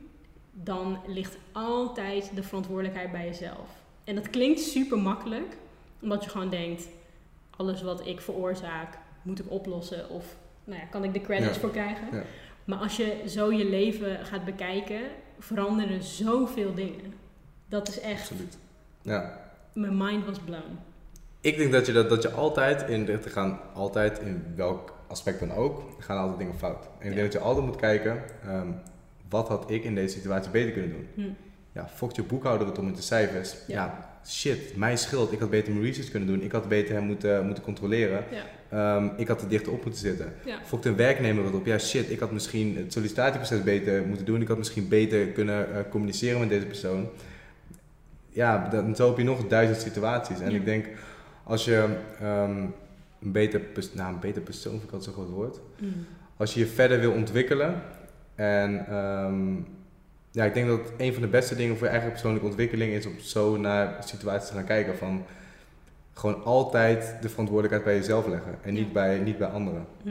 [0.53, 3.68] dan ligt altijd de verantwoordelijkheid bij jezelf.
[4.05, 5.57] En dat klinkt super makkelijk,
[6.01, 6.89] omdat je gewoon denkt:
[7.59, 10.24] alles wat ik veroorzaak, moet ik oplossen of
[10.64, 11.61] nou ja, kan ik de credits Ja.
[11.61, 12.06] voor krijgen.
[12.12, 12.22] Ja.
[12.64, 15.00] Maar als je zo je leven gaat bekijken,
[15.38, 17.14] veranderen zoveel dingen.
[17.68, 18.59] Dat is echt, Absoluut.
[19.02, 19.40] Ja.
[19.72, 20.78] mijn mind was blown.
[21.40, 25.40] Ik denk dat je, dat, dat je altijd, in, er gaan altijd in welk aspect
[25.40, 26.84] dan ook, gaan altijd dingen fout.
[26.98, 27.14] En ik Ja.
[27.14, 28.68] denk dat je altijd moet kijken, ehm,
[29.28, 31.09] wat had ik in deze situatie beter kunnen doen?
[31.14, 31.30] Hm.
[31.72, 33.56] Ja, fokt je boekhouder het om met de cijfers.
[33.66, 34.07] Ja.
[34.27, 35.33] Shit, mijn schuld.
[35.33, 36.43] Ik had beter mijn research kunnen doen.
[36.43, 38.25] Ik had beter hem moeten, moeten controleren.
[38.31, 38.97] Ja.
[38.97, 40.33] Ehm, ik had er dichter op moeten zitten.
[40.45, 40.59] Ja.
[40.83, 41.66] Een werknemer wat op.
[41.66, 44.41] Ja, shit, ik had misschien het sollicitatieproces beter moeten doen.
[44.41, 47.09] Ik had misschien beter kunnen eh, communiceren met deze persoon.
[48.29, 50.41] Ja, dan zo heb je nog duizend situaties.
[50.41, 50.57] En Ja.
[50.57, 50.87] ik denk,
[51.45, 51.87] als je
[52.21, 52.64] ehm,
[53.23, 53.61] een, beter,
[53.93, 55.61] nou, een beter persoon, vind ik altijd zo'n groot woord.
[55.79, 55.85] Hm.
[56.37, 57.83] Als je je verder wil ontwikkelen.
[58.35, 59.55] En ehm,
[60.39, 63.07] ja, ik denk dat een van de beste dingen voor je eigen persoonlijke ontwikkeling is
[63.07, 64.97] om zo naar situaties te gaan kijken.
[64.97, 65.24] Van
[66.12, 68.59] gewoon altijd de verantwoordelijkheid bij jezelf leggen.
[68.62, 68.93] En niet, Ja.
[68.93, 69.86] bij, niet bij anderen.
[70.03, 70.11] Hm.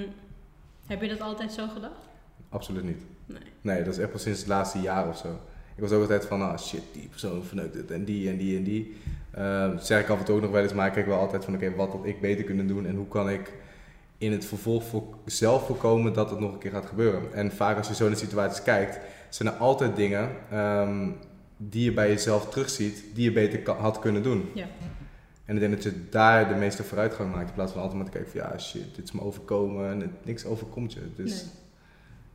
[0.88, 2.08] Heb je dat altijd zo gedacht?
[2.50, 3.02] Absoluut niet.
[3.26, 3.40] Nee.
[3.62, 5.28] Nee, dat is echt pas sinds het laatste jaar of zo.
[5.76, 8.58] Ik was ook altijd van, ah shit, die persoon verneukt het en die en die
[8.58, 8.96] en die.
[9.74, 11.46] Dat zeg ik af en toe ook nog wel eens, maar ik kijk wel altijd
[11.46, 13.54] van, oké, wat had ik beter kunnen doen en hoe kan ik
[14.18, 17.34] in het vervolg voor, zelf voorkomen dat het nog een keer gaat gebeuren.
[17.34, 19.00] En vaak als je zo naar situaties kijkt,
[19.30, 21.10] zijn er altijd dingen ehm,
[21.58, 24.50] die je bij jezelf terugziet, die je beter had kunnen doen.
[24.54, 24.68] Ja.
[25.46, 28.12] En ik denk dat je daar de meeste vooruitgang maakt, in plaats van altijd maar
[28.12, 31.02] te kijken van, ja shit, dit is me overkomen en niks overkomt je.
[31.16, 31.52] Dus Nee.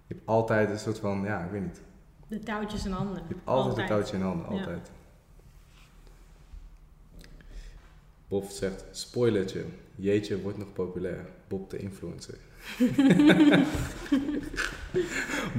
[0.07, 1.81] je hebt altijd een soort van, ja, ik weet niet.
[2.29, 3.15] De touwtjes in handen.
[3.29, 4.59] Je hebt altijd, een touwtje in handen, Ja.
[4.59, 4.91] altijd.
[8.29, 9.65] Bob zegt, spoilertje,
[9.95, 11.27] jeetje wordt nog populair.
[11.49, 12.35] Bob de influencer.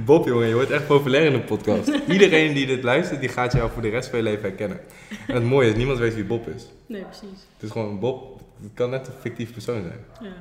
[0.04, 1.88] Bob jongen, je wordt echt populair in de podcast.
[2.08, 4.80] Iedereen die dit luistert, die gaat jou voor de rest van je leven herkennen.
[5.26, 6.66] En het mooie is, niemand weet wie Bob is.
[6.86, 7.46] Nee, precies.
[7.54, 10.04] Het is gewoon Bob, het kan net een fictief persoon zijn.
[10.20, 10.34] Ja.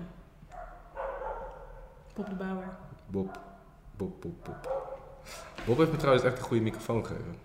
[2.14, 2.78] Pop de Bouwer.
[3.08, 3.40] Bob,
[3.98, 4.72] Bob, Bob, Bob.
[5.66, 7.36] Bob heeft me trouwens echt een goede microfoon gegeven.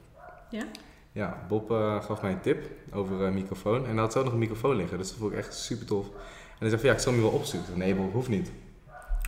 [0.51, 0.65] Ja?
[1.13, 3.87] Ja, Bob eh, gaf mij een tip over een microfoon.
[3.87, 6.07] En hij had zo nog een microfoon liggen, dus dat vond ik echt super tof.
[6.07, 7.79] En hij zei van ja, ik zal hem je wel opzoeken.
[7.79, 8.51] Nee Bob, hoeft niet.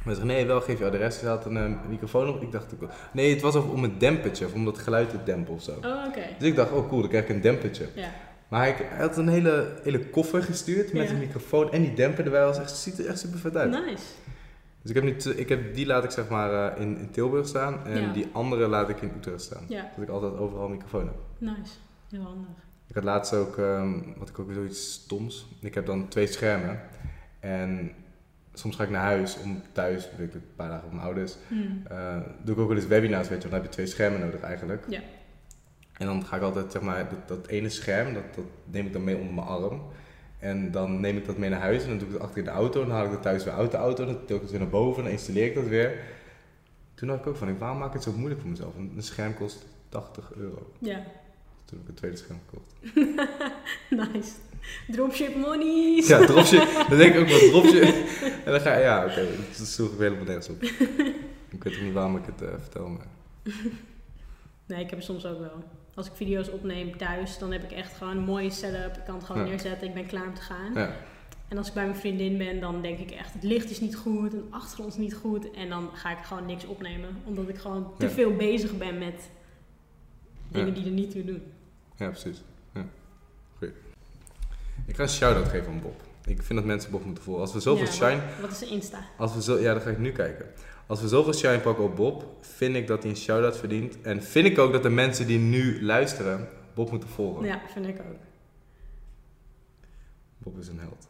[0.04, 1.20] Zei nee, wel, geef je adres.
[1.20, 2.42] Hij had een microfoon op.
[2.42, 5.54] Ik dacht, ook- nee, het was om een dempertje, of om dat geluid te dempen
[5.54, 5.70] of zo.
[5.70, 6.22] Oh, oké.
[6.38, 7.86] Dus ik dacht, oh cool, dan krijg ik een dempertje.
[7.94, 8.08] Ja.
[8.48, 11.12] Maar hij, hij had een hele, hele koffer gestuurd met Ja.
[11.12, 12.44] een microfoon en die demper erbij.
[12.44, 13.70] was echt, ziet er echt super vet uit.
[13.70, 14.04] Nice.
[14.82, 17.46] Dus ik heb, nu ik heb die laat ik zeg maar eh, in, in Tilburg
[17.46, 18.12] staan en Ja.
[18.12, 19.64] die andere laat ik in Utrecht staan.
[19.68, 19.90] Ja.
[19.96, 21.14] Dat ik altijd overal een microfoon heb.
[21.38, 21.72] Nice.
[22.10, 22.50] Heel handig.
[22.88, 25.46] Ik had laatst ook, ehm, wat ik ook weer zoiets stoms.
[25.60, 26.80] Ik heb dan twee schermen.
[27.40, 27.90] En
[28.60, 31.36] soms ga ik naar huis om thuis, weet ik, een paar dagen op mijn ouders.
[31.48, 31.56] Hm.
[31.88, 34.20] eh, doe ik ook wel eens webinars, weet je, want dan heb je twee schermen
[34.20, 34.84] nodig eigenlijk.
[34.88, 35.00] Ja.
[35.92, 38.92] En dan ga ik altijd, zeg maar, dat, dat ene scherm, dat, dat neem ik
[38.92, 39.82] dan mee onder mijn arm.
[40.38, 42.44] En dan neem ik dat mee naar huis en dan doe ik het achter in
[42.44, 42.82] de auto.
[42.82, 44.06] En dan haal ik het thuis weer uit de auto.
[44.06, 45.98] En dan til ik het weer naar boven en dan installeer ik dat weer.
[46.94, 48.76] Toen dacht ik ook van, waarom maak ik het zo moeilijk voor mezelf?
[48.76, 50.72] Een een scherm kost 80 euro.
[50.78, 51.02] Ja.
[51.64, 52.74] Toen heb ik een tweede scherm gekocht.
[54.12, 54.32] Nice.
[54.94, 56.06] Dropship monies.
[56.08, 56.84] Ja, dropship.
[56.88, 57.94] dan denk ik ook wel dropship.
[58.44, 59.26] En dan ga je, ja, oké,
[59.58, 60.62] dat sloeg ik helemaal nergens op.
[61.52, 63.06] Ik weet ook niet waarom ik het eh, vertel, maar...
[64.66, 65.64] Nee, ik heb het soms ook wel.
[65.94, 68.96] Als ik video's opneem thuis, dan heb ik echt gewoon een mooie setup.
[68.96, 69.48] Ik kan het gewoon Ja.
[69.48, 70.72] neerzetten, ik ben klaar om te gaan.
[70.74, 70.92] Ja,
[71.48, 73.96] En als ik bij mijn vriendin ben, dan denk ik echt, het licht is niet
[73.96, 75.50] goed, de achtergrond is niet goed.
[75.50, 78.12] En dan ga ik gewoon niks opnemen, omdat ik gewoon te Ja.
[78.12, 79.30] veel bezig ben met
[80.48, 81.42] dingen die er niet toe doen.
[81.96, 82.42] ja precies.
[84.90, 86.00] Ik ga een shout-out geven aan Bob.
[86.24, 87.42] Ik vind dat mensen Bob moeten volgen.
[87.42, 88.20] Als we zoveel Ja, shine...
[88.40, 88.98] Wat, is de Insta?
[89.16, 90.46] Als we zo, ja, dan ga ik nu kijken.
[90.86, 94.00] Als we zoveel shine pakken op Bob, vind ik dat hij een shout-out verdient.
[94.00, 97.46] En vind ik ook dat de mensen die nu luisteren, Bob moeten volgen.
[97.46, 98.16] Ja, vind ik ook.
[100.38, 101.08] Bob is een held.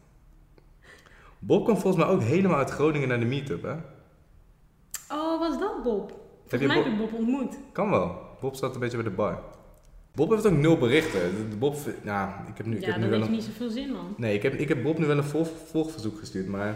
[1.39, 3.75] Bob kwam volgens mij ook helemaal uit Groningen naar de meetup, hè?
[5.15, 6.13] Oh, was dat Bob?
[6.47, 6.83] Volgens mij Bob?
[6.83, 7.57] heb ik Bob ontmoet.
[7.71, 8.21] Kan wel.
[8.39, 9.43] Bob staat een beetje bij de bar.
[10.15, 11.19] Bob heeft ook nul berichten.
[11.59, 13.35] Bob, ja, ik heb nu, ik ja, heb nu wel heeft een...
[13.35, 14.13] niet zoveel zin, man.
[14.17, 16.75] Nee, ik heb, ik heb Bob nu wel een volg, volgverzoek gestuurd, maar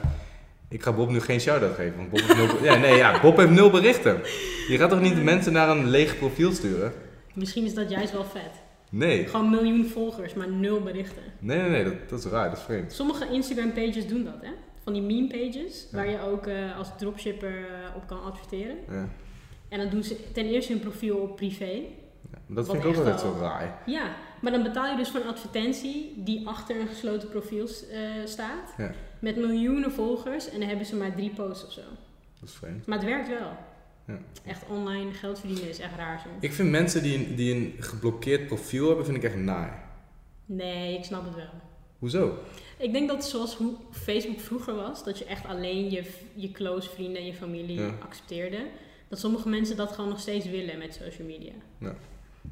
[0.70, 1.98] ik ga Bob nu geen shout-out geven.
[1.98, 4.20] Want Bob heeft nul, ja, nee, ja, Bob heeft nul berichten.
[4.68, 6.94] Je gaat toch niet mensen naar een leeg profiel sturen?
[7.34, 8.64] Misschien is dat juist wel vet.
[8.90, 11.24] Nee, Gewoon miljoen volgers, maar nul berichten.
[11.40, 12.94] nee, nee, nee dat, dat is raar, dat is vreemd.
[12.94, 14.50] Sommige Instagram pages doen dat, hè?
[14.84, 15.98] Van die meme pages, Ja.
[15.98, 18.76] waar je ook eh, als dropshipper eh, op kan adverteren.
[18.90, 19.10] Ja.
[19.70, 21.82] En dan doen ze ten eerste hun profiel op privé.
[22.32, 23.82] Ja, dat Wat vind ik ook altijd zo raar.
[23.86, 28.00] Ja, maar dan betaal je dus voor een advertentie die achter een gesloten profiel eh,
[28.26, 28.74] staat.
[28.78, 28.92] Ja.
[29.20, 31.82] Met miljoenen volgers en dan hebben ze maar drie posts of zo.
[32.40, 32.86] Dat is vreemd.
[32.86, 33.52] Maar het werkt wel.
[34.08, 34.18] Ja.
[34.46, 36.36] Echt online geld verdienen is echt raar soms.
[36.40, 39.84] Ik vind mensen die een, die een geblokkeerd profiel hebben, vind ik echt naar.
[40.46, 41.50] Nee, ik snap het wel.
[42.00, 42.38] Hoezo?
[42.78, 46.04] Ik denk dat zoals hoe Facebook vroeger was, dat je echt alleen je,
[46.34, 47.92] je close vrienden en je familie Ja.
[48.04, 48.58] accepteerde.
[49.08, 51.54] Dat sommige mensen dat gewoon nog steeds willen met social media.
[51.78, 51.96] Ja.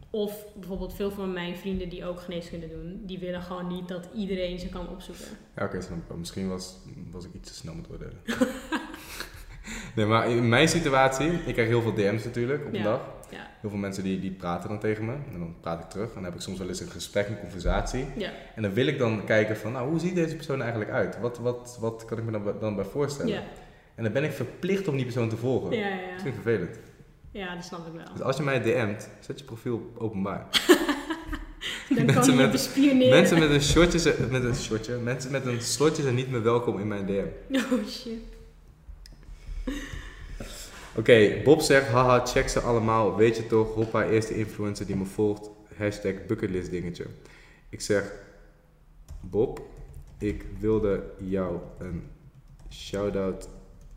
[0.09, 4.07] Of bijvoorbeeld veel van mijn vrienden die ook geneeskunde doen, die willen gewoon niet dat
[4.15, 5.25] iedereen ze kan opzoeken.
[5.55, 5.79] Ja, oké.
[6.17, 6.77] Misschien was,
[7.11, 8.17] was ik iets te snel met oordelen.
[9.95, 12.83] nee, maar in mijn situatie, ik krijg heel veel DM's natuurlijk op een Ja.
[12.83, 13.01] dag.
[13.31, 13.49] Ja.
[13.61, 15.11] Heel veel mensen die, die praten dan tegen me.
[15.33, 16.07] En dan praat ik terug.
[16.07, 18.05] En dan heb ik soms wel eens een gesprek, een conversatie.
[18.17, 20.91] Ja, En dan wil ik dan kijken van, nou, hoe ziet deze persoon er eigenlijk
[20.91, 21.19] uit?
[21.19, 23.31] Wat, wat, wat kan ik me dan, bij- dan bij voorstellen?
[23.31, 23.43] ja,
[23.95, 25.77] En dan ben ik verplicht om die persoon te volgen.
[25.77, 26.11] ja, ja.
[26.11, 26.79] Dat vind ik vervelend.
[27.34, 28.13] Ja, dat snap ik wel.
[28.13, 30.47] Dus als je mij DM't, zet je profiel op openbaar.
[31.95, 32.23] Dan mensen
[32.73, 33.09] kan je met-.
[33.09, 36.43] Mensen met een shortje, zijn- met een shortje, mensen met een slotje zijn niet meer
[36.43, 37.25] welkom in mijn DM.
[37.73, 38.19] Oh shit.
[40.95, 43.15] Oké, Bob zegt, haha, check ze allemaal.
[43.15, 45.49] Weet je toch, hoppa, eerste influencer die me volgt.
[45.77, 47.05] Hashtag bucketlist dingetje.
[47.69, 48.11] Ik zeg,
[49.21, 49.61] Bob,
[50.17, 52.03] ik wilde jou een
[52.69, 53.49] shout-out,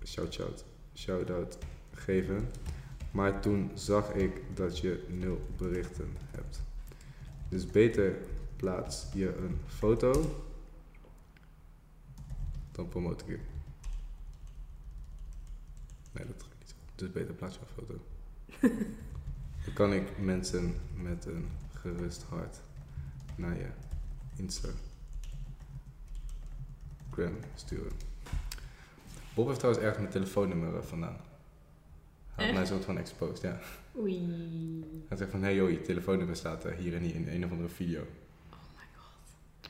[0.07, 0.65] shout-shout,
[0.95, 1.59] shout-out
[1.95, 2.51] geven.
[3.17, 6.61] Maar toen zag ik dat je nul berichten hebt.
[7.49, 8.17] Dus beter
[8.57, 10.43] plaats je een foto.
[12.73, 13.41] Dan promote ik het.
[16.13, 16.75] Nee, dat ga ik niet.
[16.95, 18.01] Dus beter plaats je een foto.
[19.65, 22.61] Dan kan ik mensen met een gerust hart
[23.37, 23.69] naar je
[24.37, 24.87] Instagram
[27.55, 27.93] sturen.
[29.35, 31.26] Bob heeft trouwens ergens mijn telefoonnummer vandaan.
[32.37, 33.59] Hij had mij soort van exposed, ja.
[33.99, 34.29] Oei.
[35.09, 37.69] Hij zegt van, hey joh, je telefoonnummer staat hier en hier in een of andere
[37.69, 38.01] video.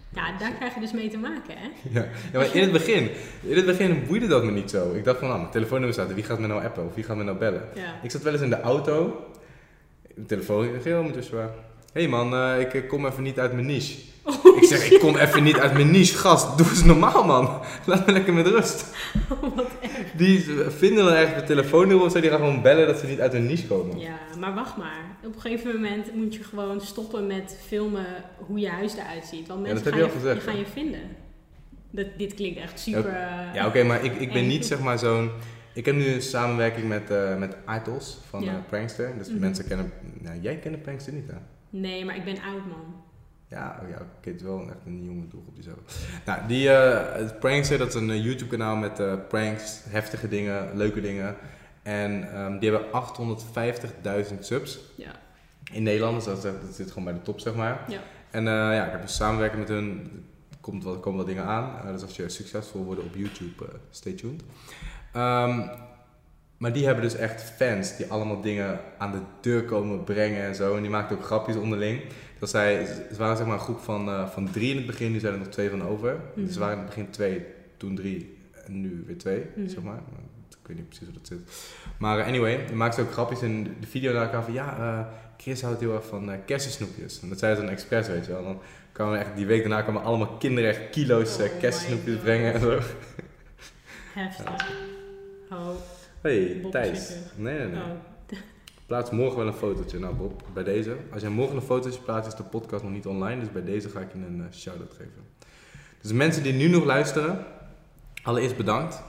[0.08, 1.68] Ja, daar krijg je dus mee te maken, hè?
[2.00, 2.00] Ja,
[2.32, 3.10] ja maar in het begin,
[3.42, 4.94] in het begin boeide dat me niet zo.
[4.94, 7.04] Ik dacht van, nou, mijn telefoonnummer staat er, wie gaat me nou appen of wie
[7.04, 7.68] gaat me nou bellen?
[7.74, 8.00] Ja.
[8.02, 9.24] Ik zat wel eens in de auto,
[10.14, 11.50] mijn telefoon, heel met Joshua.
[11.92, 14.00] Hé hey man, eh, ik eh, kom even niet uit mijn niche.
[14.60, 17.60] Ik zeg, ik kom even niet uit mijn niche, gast, doe eens normaal man.
[17.86, 18.86] Laat me lekker met rust.
[19.56, 20.12] Wat erg.
[20.16, 23.06] Die eh, vinden dan ergens mijn telefoonnummer of zo, die gaan gewoon bellen dat ze
[23.06, 23.98] niet uit hun niche komen.
[23.98, 25.16] Ja, maar wacht maar.
[25.24, 28.06] Op een gegeven moment moet je gewoon stoppen met filmen
[28.46, 29.46] hoe je huis eruit ziet.
[29.48, 30.60] Want Ja, mensen dat heb gaan, je gezegd, gaan ja.
[30.60, 31.00] je vinden.
[31.90, 33.06] Dat, dit klinkt echt super...
[33.06, 35.30] eh, Ja, oké, maar ik, ik ben En- niet zeg maar zo'n...
[35.72, 38.50] Ik heb nu een samenwerking met, eh met Atos van Ja.
[38.52, 39.14] eh, Prankster.
[39.18, 39.38] Dus Mhm.
[39.38, 39.92] mensen kennen...
[40.20, 41.34] Nou, jij kent Prankster niet, hè?
[41.70, 43.04] Nee, maar ik ben oud, man.
[43.48, 45.70] Ja, oh ja oké, het is wel echt een jonge doelgroep die zo.
[46.26, 50.76] Nou, die eh, Prankster, dat is een eh, YouTube kanaal met eh, pranks, heftige dingen,
[50.76, 51.36] leuke dingen.
[51.82, 52.90] En ehm, die hebben
[54.32, 55.10] 850.000 subs Ja.
[55.72, 57.84] in Nederland, dus dat, dat zit gewoon bij de top, zeg maar.
[57.88, 58.00] Ja.
[58.30, 60.10] En ja, ik heb dus samenwerking met hun,
[60.50, 61.92] er komt wat, komen wat dingen aan.
[61.92, 64.42] Dus als je succesvol wordt op YouTube, stay tuned.
[65.12, 65.60] Ehm,
[66.56, 70.54] maar die hebben dus echt fans die allemaal dingen aan de deur komen brengen en
[70.54, 70.76] zo.
[70.76, 72.02] En die maken ook grapjes onderling.
[72.38, 75.12] Dat zij, ze waren zeg maar een groep van, eh, van drie in het begin,
[75.12, 76.16] nu zijn er nog twee van over.
[76.34, 76.44] Mhm.
[76.44, 77.44] Dus ze waren in het begin twee,
[77.76, 79.68] toen drie en nu weer twee, Mhm.
[79.68, 80.00] zeg maar.
[80.50, 81.38] Ik weet niet precies hoe dat zit.
[81.98, 84.76] Maar eh, anyway, dan maakten ze ook grapjes in de video naar elkaar van ja,
[84.78, 85.06] eh,
[85.42, 87.20] Chris houdt heel erg van uh, kersensnoepjes.
[87.20, 88.42] En dat zei ze dan expres, weet je wel.
[88.42, 88.60] Dan
[88.92, 92.78] kwamen echt, die week daarna kwamen allemaal kinderen echt kilo's Oh kersensnoepjes brengen en zo.
[94.14, 94.70] Heftig.
[95.50, 95.68] Oh,
[96.20, 97.12] Hey, Bob Thijs.
[97.36, 97.80] Nee, nee, nee.
[97.80, 97.90] oh.
[98.86, 99.98] Plaats morgen wel een fotootje.
[99.98, 100.96] Nou Bob, bij deze.
[101.12, 103.40] Als jij morgen een fotootje plaatst, is de podcast nog niet online.
[103.40, 105.24] Dus bij deze ga ik je een eh, shout-out geven.
[106.00, 107.44] Dus mensen die nu nog luisteren,
[108.22, 109.02] allereerst bedankt.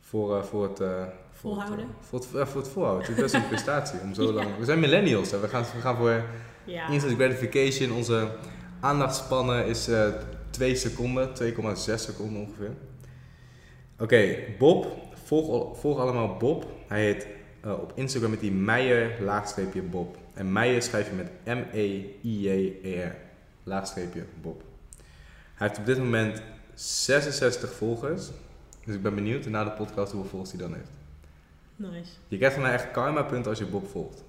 [0.00, 0.80] Voor, eh, voor het...
[0.80, 1.78] eh, voor het, Volhouden.
[1.78, 3.06] eh, voor, het, ja, voor het volhouden.
[3.06, 4.56] Het is best een prestatie om zo lang...
[4.58, 5.30] We zijn millennials.
[5.30, 5.40] Hè.
[5.40, 6.22] We, gaan, we gaan voor
[6.64, 6.88] Ja.
[6.88, 7.92] instant gratification.
[7.96, 8.28] Onze
[8.80, 10.08] aandachtspannen is eh,
[10.50, 12.72] 2 seconden, 2,6 seconden ongeveer.
[13.98, 14.86] Oké, Bob.
[15.24, 16.66] Volg, volg allemaal Bob.
[16.88, 17.26] Hij heet
[17.60, 20.16] eh, op Instagram met die Meijer laagstreepje Bob.
[20.34, 23.16] En Meijer schrijf je met M-E-I-J-E-R
[23.62, 24.62] laagstreepje Bob.
[25.54, 26.42] Hij heeft op dit moment
[26.74, 28.28] 66 volgers.
[28.84, 30.90] Dus ik ben benieuwd na de podcast hoeveel volgers hij dan heeft.
[31.76, 32.10] Nice.
[32.28, 34.24] Je krijgt van mij echt karma punten als je Bob volgt.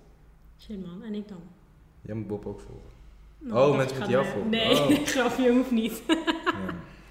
[0.61, 1.41] Shit man, en ik dan?
[2.01, 2.89] Jij moet Bob ook volgen.
[3.37, 4.49] Nou, Oh, mensen moeten jou volgen.
[4.49, 5.05] Nee, Oh.
[5.15, 6.01] grapje, hoeft niet.
[6.07, 6.15] Ja.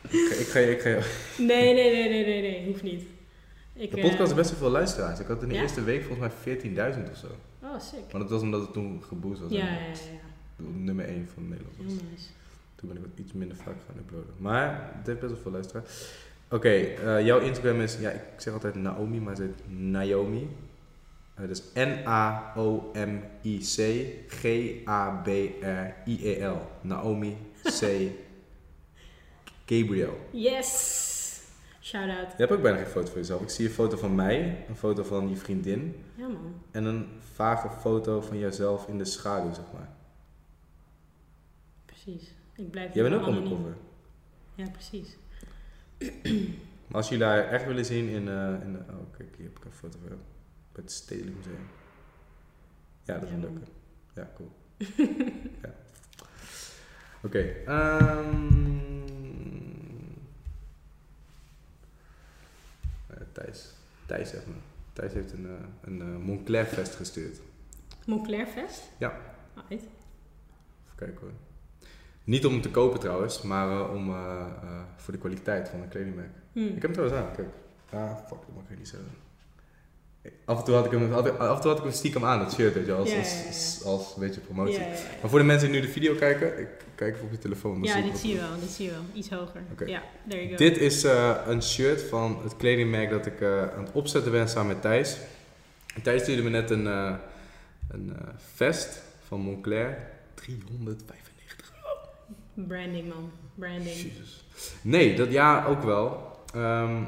[0.09, 3.03] Ik, ga, ik, ga, ik ga Nee, nee, nee, nee, nee, nee, hoeft niet.
[3.79, 5.21] Ik, De eh, podcast heeft best wel veel luisteraars.
[5.21, 5.61] Ik had in de Ja?
[5.63, 6.57] eerste week volgens mij
[6.95, 7.27] 14.000 of zo.
[7.63, 8.13] Oh, sick.
[8.13, 9.51] Maar dat was omdat het toen geboost was.
[9.51, 9.95] Ja, ja, ja, ja.
[10.75, 11.87] Nummer 1 van Nederland was.
[11.87, 12.29] Heel nice.
[12.75, 14.35] Toen ben ik wat iets minder vaak gaan uploaden.
[14.37, 16.09] Maar het heeft best wel veel luisteraars.
[16.51, 20.49] Oké, eh, jouw Instagram is, ja, ik zeg altijd Naomi, maar het heet Naomi.
[21.35, 23.77] Eh, dus N-A-O-M-I-C
[25.49, 26.57] G-A-B-R-I-E-L.
[26.81, 27.85] Naomi C.
[29.67, 30.19] Gabriel.
[30.31, 31.17] Yes!
[31.89, 32.31] Shout out.
[32.31, 33.43] Je hebt ook bijna geen foto van jezelf.
[33.43, 36.63] Ik zie een foto van mij, een foto van je vriendin Ja man.
[36.71, 39.89] en een vage foto van jezelf in de schaduw, zeg maar.
[41.85, 42.35] Precies.
[42.55, 43.77] Ik blijf Jij bent ook undercover.
[44.55, 45.17] Ja, precies.
[46.87, 49.65] Maar als jullie haar echt willen zien in, eh in oh kijk, hier heb ik
[49.65, 50.21] een foto van jou.
[50.73, 51.69] Bij het Stedelijk Museum.
[53.05, 53.61] Ja, dat is Ja, leuke.
[54.15, 54.51] Ja, cool.
[55.63, 55.75] ja.
[57.23, 58.98] Oké, ehm, eh,
[63.39, 63.73] Thijs.
[64.07, 64.57] Thijs, zeg maar.
[64.93, 67.41] Thijs heeft een, eh, een eh, Montclair vest gestuurd.
[68.07, 68.83] Montclair Fest?
[68.99, 69.21] Ja.
[69.55, 69.73] Alright.
[69.83, 71.33] Even kijken hoor.
[72.25, 74.15] Niet om hem te kopen trouwens, maar eh, om,
[74.97, 76.31] voor de kwaliteit van een kledingmerk.
[76.53, 76.59] Hm.
[76.59, 77.49] Ik heb hem trouwens aan, kijk.
[77.91, 79.11] Ah, fuck, dat mag ik niet zeggen.
[80.45, 82.53] Af en toe had ik hem, af en toe had ik hem stiekem aan, dat
[82.53, 84.79] shirt, weet je, als, Ja, ja, als, ja, als, als een beetje promotie.
[85.21, 86.69] Maar voor de mensen die nu de video kijken, ik
[86.99, 87.75] kijk even op je telefoon.
[87.75, 89.03] dan Ja, zie dit zie je wel, dit zie je wel.
[89.13, 89.63] Iets hoger.
[89.87, 90.57] Ja, there you go.
[90.57, 94.49] Dit is eh, een shirt van het kledingmerk dat ik eh, aan het opzetten ben
[94.49, 95.17] samen met Thijs.
[95.95, 97.15] En Thijs stuurde me net een, eh,
[97.91, 98.17] een
[98.55, 100.11] vest van Montclair.
[100.35, 101.73] 395
[102.55, 103.97] Branding man, branding.
[103.97, 104.45] Jezus.
[104.81, 106.37] Nee, dat ja, ook wel.
[106.55, 107.03] Ehm,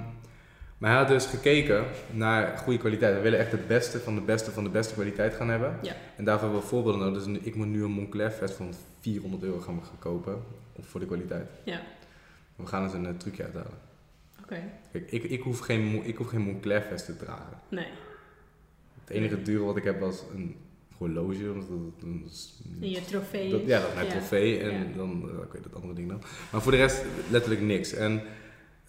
[0.80, 3.14] maar hij had dus gekeken naar goede kwaliteit.
[3.14, 5.78] We willen echt het beste van de beste van de beste kwaliteit gaan hebben.
[5.82, 5.92] Ja.
[6.16, 7.24] En daarvoor hebben we voorbeelden nodig.
[7.24, 10.42] Dus ik moet nu een Montclair vest van 400 euro gaan kopen.
[10.80, 11.48] Voor de kwaliteit.
[11.64, 11.80] Ja.
[12.56, 13.78] We gaan eens een eh, trucje uithalen.
[14.42, 14.62] Oké.
[14.92, 17.58] Kijk, ik, ik, hoef geen, ik hoef geen Montclair vest te dragen.
[17.68, 17.86] Nee.
[19.00, 20.56] Het enige dure wat ik heb was een
[20.96, 21.50] horloge.
[21.52, 23.50] omdat dat- je trofee.
[23.50, 24.12] Dat, ja, dat is mijn Ja.
[24.12, 24.96] trofee en Ja.
[24.96, 26.22] dan ik weet dat andere ding dan.
[26.52, 27.92] Maar voor de rest letterlijk niks.
[27.92, 28.22] En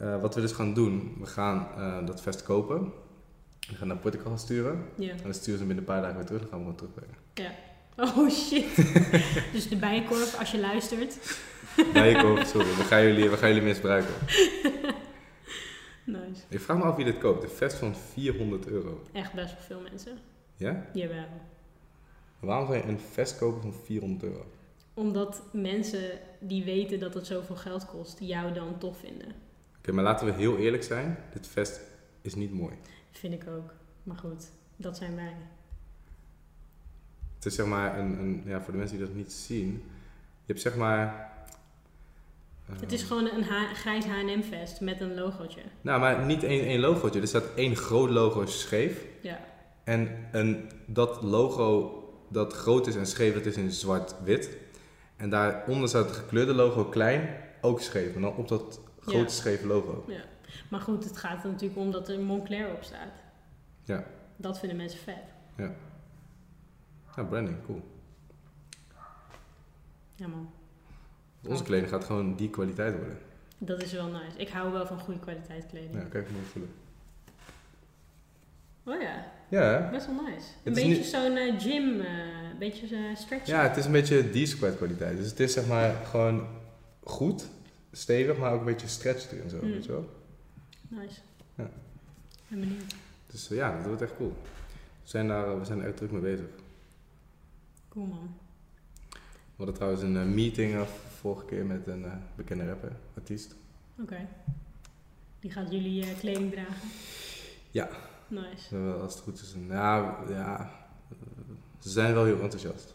[0.02, 2.91] eh, wat we dus gaan doen, we gaan eh, dat vest kopen.
[3.70, 4.86] We gaan naar Portugal sturen.
[4.95, 5.12] Ja.
[5.12, 6.41] En dan sturen ze binnen een paar dagen weer terug.
[6.41, 7.16] Dan gaan we gewoon terugbrengen.
[7.97, 8.76] Oh shit.
[9.54, 11.18] dus de bijenkorf, als je luistert.
[12.22, 12.68] Hoop, sorry.
[12.68, 14.14] We gaan, jullie, we gaan jullie misbruiken.
[16.06, 16.41] Nice.
[16.49, 17.43] Ik vraag me af wie dit koopt.
[17.43, 19.02] Een vest van 400 euro.
[19.12, 20.18] Echt best wel veel mensen.
[20.56, 20.86] Ja?
[20.93, 21.28] Jawel.
[22.39, 24.45] Waarom zou je een vest kopen van 400 euro?
[24.93, 29.36] Omdat mensen die weten dat het zoveel geld kost, jou dan tof vinden.
[29.82, 31.17] Oké, maar laten we heel eerlijk zijn.
[31.34, 31.82] Dit vest
[32.21, 32.73] is niet mooi.
[33.11, 33.73] Vind ik ook.
[34.03, 35.36] Maar goed, dat zijn wij.
[37.36, 39.67] Het is zeg maar een, een ja, voor de mensen die dat niet zien.
[40.45, 41.29] Je hebt zeg maar...
[42.65, 45.61] Het is eh, gewoon een H- grijs H&M vest met een logootje.
[45.82, 47.21] Nou, maar niet één, één logootje.
[47.21, 49.05] Er staat één groot logo scheef.
[49.21, 49.39] Ja.
[49.84, 51.95] En een, dat logo
[52.29, 54.57] dat groot is en scheef, dat is in zwart-wit.
[55.15, 57.29] En daaronder staat het gekleurde logo klein,
[57.61, 58.15] ook scheef.
[58.15, 59.28] En dan op dat grote Ja.
[59.28, 60.04] scheve logo.
[60.08, 60.22] ja.
[60.70, 63.12] Maar goed, het gaat er natuurlijk om dat er Montclair op staat.
[63.84, 64.04] Ja.
[64.36, 65.24] Dat vinden mensen vet.
[67.16, 67.82] Ja, branding, cool.
[70.16, 70.49] Ja man,
[71.47, 73.18] Onze kleding gaat gewoon die kwaliteit worden.
[73.58, 74.38] dat is wel nice.
[74.38, 75.93] Ik hou wel van goede kwaliteit kleding.
[75.93, 76.72] Ja, kijk hoe voelen.
[78.84, 80.47] Oh ja, Ja, best wel nice.
[80.64, 82.18] Een beetje niet- zo'n eh, gym, eh,
[82.52, 83.56] een beetje uh, stretchen.
[83.56, 85.18] ja, het is een beetje D-squared kwaliteit.
[85.18, 86.47] Dus het is zeg maar gewoon
[87.04, 87.49] goed,
[87.91, 89.71] stevig, maar ook een beetje stretched en zo, Mm.
[89.71, 90.09] weet je wel?
[90.87, 91.19] Nice.
[91.55, 91.69] Ja.
[92.47, 92.95] Ben benieuwd.
[93.27, 94.33] Dus eh, ja, dat wordt echt cool.
[95.03, 96.45] We zijn, daar, eh, we zijn er echt druk mee bezig.
[97.89, 98.33] Cool man.
[99.09, 99.17] We
[99.57, 100.81] hadden trouwens een eh, meeting eh,
[101.19, 103.55] vorige keer met een bekende rapper, artiest.
[104.01, 104.27] Oké.
[105.39, 106.89] Die gaat jullie kleding dragen?
[107.71, 107.89] Ja.
[108.27, 108.77] Nice.
[108.77, 109.53] Als het goed is.
[109.53, 110.71] Een, ja, ja,
[111.79, 112.93] ze zijn wel heel enthousiast.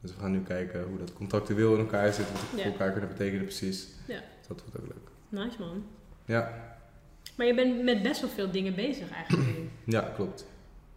[0.00, 2.62] Dus we gaan nu kijken hoe dat contractueel in elkaar zit, wat Ja.
[2.62, 3.88] voor elkaar kunnen betekenen precies.
[4.06, 4.20] Ja.
[4.38, 5.42] Dus dat wordt ook leuk.
[5.44, 5.84] Nice man.
[6.24, 6.76] Ja,
[7.36, 9.68] Maar je bent met best wel veel dingen bezig eigenlijk nu.
[9.96, 10.46] ja klopt.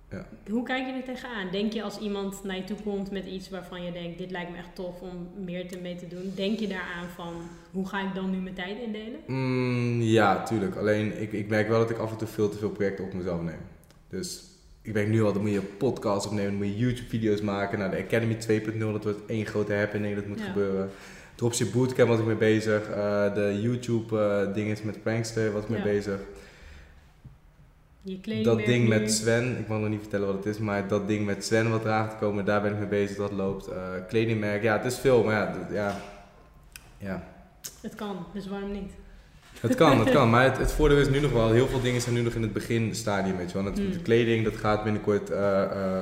[0.10, 0.28] Ja.
[0.50, 1.52] Hoe kijk je er tegenaan?
[1.52, 4.52] Denk je als iemand naar je toe komt met iets waarvan je denkt, dit lijkt
[4.52, 7.34] me echt tof om meer te mee te doen, denk je daaraan van,
[7.72, 9.20] hoe ga ik dan nu mijn tijd indelen?
[9.28, 10.76] Mm, ja, tuurlijk.
[10.76, 13.14] Alleen ik, ik merk wel dat ik af en toe veel te veel projecten op
[13.14, 13.60] mezelf neem.
[14.10, 14.44] Dus
[14.82, 17.80] ik denk nu al, dan moet je podcasts opnemen, dan moet je YouTube-video's maken.
[17.80, 20.46] Nou, de Academy 2.0, dat wordt één grote happening, dat moet Ja.
[20.46, 20.90] gebeuren.
[21.36, 22.90] Dropship Bootcamp was ik mee bezig.
[22.90, 26.20] Eh, de YouTube-dingen met Prankster was ik mee bezig.
[28.04, 31.08] Je Dat ding met Sven, ik mag nog niet vertellen wat het is, maar dat
[31.08, 33.68] ding met Sven wat eraan te komen, daar ben ik mee bezig, dat loopt.
[33.68, 33.78] Eh,
[34.08, 35.98] kledingmerk, ja, het is veel, maar ja,
[36.98, 37.24] ja.
[37.82, 38.92] Het kan, dus waarom niet?
[39.62, 40.30] Het kan, het kan.
[40.30, 42.42] Maar het, het voordeel is nu nog wel, heel veel dingen zijn nu nog in
[42.42, 43.66] het beginstadium, weet je wel.
[43.66, 43.92] Het, Mm.
[43.92, 46.02] De kleding, dat gaat binnenkort eh, eh,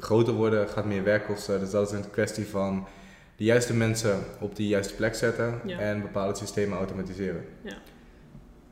[0.00, 1.60] groter worden, gaat meer werk kosten.
[1.60, 2.86] Dus dat is een kwestie van
[3.36, 5.78] de juiste mensen op de juiste plek zetten Ja.
[5.78, 7.44] en bepaalde systemen automatiseren.
[7.62, 7.74] Ja.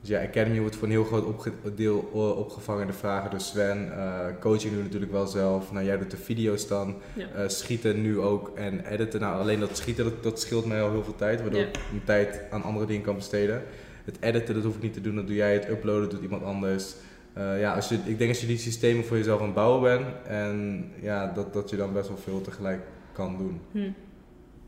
[0.00, 1.98] Dus ja, Academy wordt voor een heel groot opge- deel
[2.38, 3.92] opgevangen de vragen door Sven.
[3.96, 5.72] Eh, coaching doe natuurlijk wel zelf.
[5.72, 6.94] Nou, jij doet de video's dan.
[7.14, 7.48] Ja.
[7.48, 9.20] Schieten nu ook en editen.
[9.20, 11.40] Nou, alleen dat schieten, dat, dat scheelt mij al heel veel tijd.
[11.40, 11.66] Waardoor Ja.
[11.66, 13.62] ik mijn tijd aan andere dingen kan besteden.
[14.04, 15.14] Het editen, dat hoef ik niet te doen.
[15.14, 15.52] Dat doe jij.
[15.52, 16.94] Het uploaden doet iemand anders.
[17.32, 19.80] Eh, ja, als je, ik denk als je die systemen voor jezelf aan het bouwen
[19.82, 20.26] bent.
[20.26, 22.80] En ja, dat, dat je dan best wel veel tegelijk
[23.12, 23.60] kan doen.
[23.72, 23.90] Hm.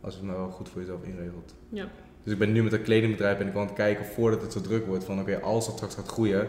[0.01, 1.55] Als je het maar wel goed voor jezelf inregelt.
[1.69, 1.89] Ja.
[2.23, 4.61] Dus ik ben nu met een kledingbedrijf en ik aan het kijken voordat het zo
[4.61, 5.05] druk wordt.
[5.05, 6.49] Van oké, als het straks gaat groeien.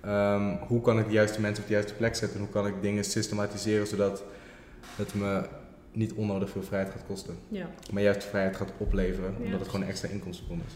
[0.00, 2.38] ehm, hoe kan ik de juiste mensen op de juiste plek zetten?
[2.38, 4.24] En hoe kan ik dingen systematiseren zodat
[4.96, 5.42] het me
[5.92, 7.34] niet onnodig veel vrijheid gaat kosten.
[7.48, 9.34] Ja, Maar juist vrijheid gaat opleveren.
[9.38, 10.72] Ja, omdat het gewoon een extra inkomstenbron is.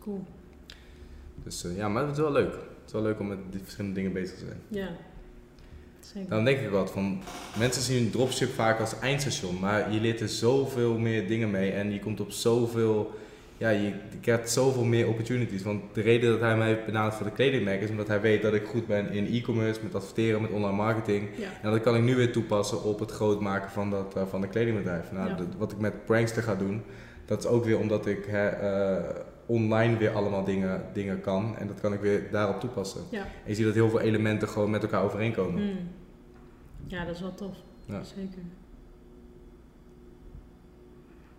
[0.00, 0.24] cool.
[1.46, 2.52] Dus eh, ja, maar het is wel leuk.
[2.52, 4.60] Het is wel leuk om met die verschillende dingen bezig te zijn.
[4.68, 4.88] Ja,
[6.00, 6.28] zeker.
[6.30, 7.20] Dan denk ik wat van,
[7.58, 11.92] mensen zien dropship vaak als eindstation, maar je leert er zoveel meer dingen mee en
[11.92, 13.10] je komt op zoveel,
[13.58, 15.62] ja, je, krijgt zoveel meer opportunities.
[15.62, 18.42] Want de reden dat hij mij heeft benaderd voor de kledingmerk is omdat hij weet
[18.42, 21.28] dat ik goed ben in e-commerce, met adverteren, met online marketing.
[21.38, 24.22] Ja, En dat kan ik nu weer toepassen op het groot maken van, dat, eh,
[24.30, 25.12] van de kledingbedrijf.
[25.12, 25.34] Nou, Ja.
[25.34, 26.82] dat- wat ik met Prankster ga doen,
[27.24, 29.04] dat is ook weer omdat ik hè, eh,
[29.46, 33.00] online weer allemaal dingen, dingen kan en dat kan ik weer daarop toepassen.
[33.10, 33.20] ja.
[33.22, 35.62] En je ziet dat heel veel elementen gewoon met elkaar overeenkomen.
[35.62, 35.76] Hm.
[36.86, 37.56] Ja, dat is wel tof.
[37.84, 38.02] Ja.
[38.02, 38.42] Zeker.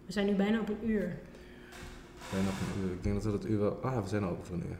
[0.05, 1.19] We zijn nu bijna op een uur.
[2.31, 2.91] Zijn nog een uur.
[2.91, 3.79] Ik denk dat we dat uur wel...
[3.81, 4.77] Ah, we zijn al over een uur.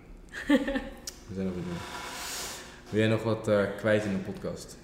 [1.28, 1.82] we zijn over een uur.
[2.90, 4.78] Wil jij nog wat eh, kwijt in de podcast?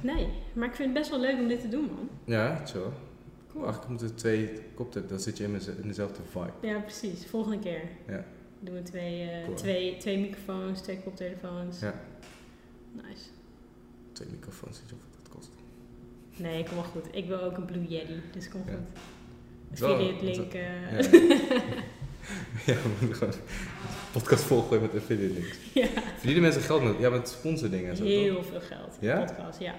[0.00, 2.08] Nee, maar ik vind het best wel leuk om dit te doen, man.
[2.24, 2.92] Ja, zo.
[3.60, 3.72] Cool.
[3.72, 5.10] Eigenlijk moeten we twee koptelefoons...
[5.24, 5.44] Dan zit je
[5.82, 6.66] in, dezelfde vibe.
[6.68, 7.26] Ja, precies.
[7.26, 8.24] Volgende keer Ja.
[8.60, 9.56] doen we twee, eh, Cool.
[9.56, 11.80] twee, twee microfoons, twee koptelefoons.
[11.80, 11.94] Ja.
[12.92, 13.24] Nice.
[14.12, 15.50] Twee microfoons, weet je hoeveel dat kost?
[16.36, 17.04] Nee, kom wel goed.
[17.10, 18.72] Ik wil ook een Blue Yeti, dus kom Ja.
[18.72, 18.98] goed.
[19.72, 20.52] Affiliate link.
[20.54, 20.96] eh, Ja.
[22.66, 23.34] ja, we moeten gewoon
[24.12, 25.56] podcast volgooien met affiliate links.
[25.74, 25.86] Ja.
[26.16, 26.94] Verdienen mensen geld met...
[26.98, 28.12] Ja, met sponsordingen en zo, toch?
[28.12, 28.96] Heel veel geld.
[29.00, 29.24] Ja?
[29.24, 29.74] Podcast, ja.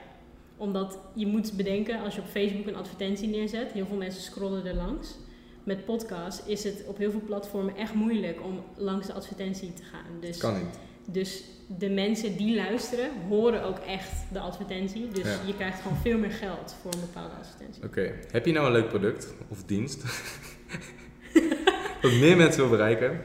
[0.61, 4.65] Omdat je moet bedenken, als je op Facebook een advertentie neerzet, heel veel mensen scrollen
[4.65, 5.17] er langs.
[5.63, 9.83] Met podcast is het op heel veel platformen echt moeilijk om langs de advertentie te
[9.83, 10.19] gaan.
[10.19, 10.79] Dus, Kan niet.
[11.05, 11.43] dus
[11.77, 15.07] de mensen die luisteren, horen ook echt de advertentie.
[15.07, 15.37] Dus Ja.
[15.45, 17.83] je krijgt gewoon veel meer geld voor een bepaalde advertentie.
[17.83, 20.03] Oké, heb je nou een leuk product of dienst?
[22.01, 23.21] dat meer mensen wil bereiken.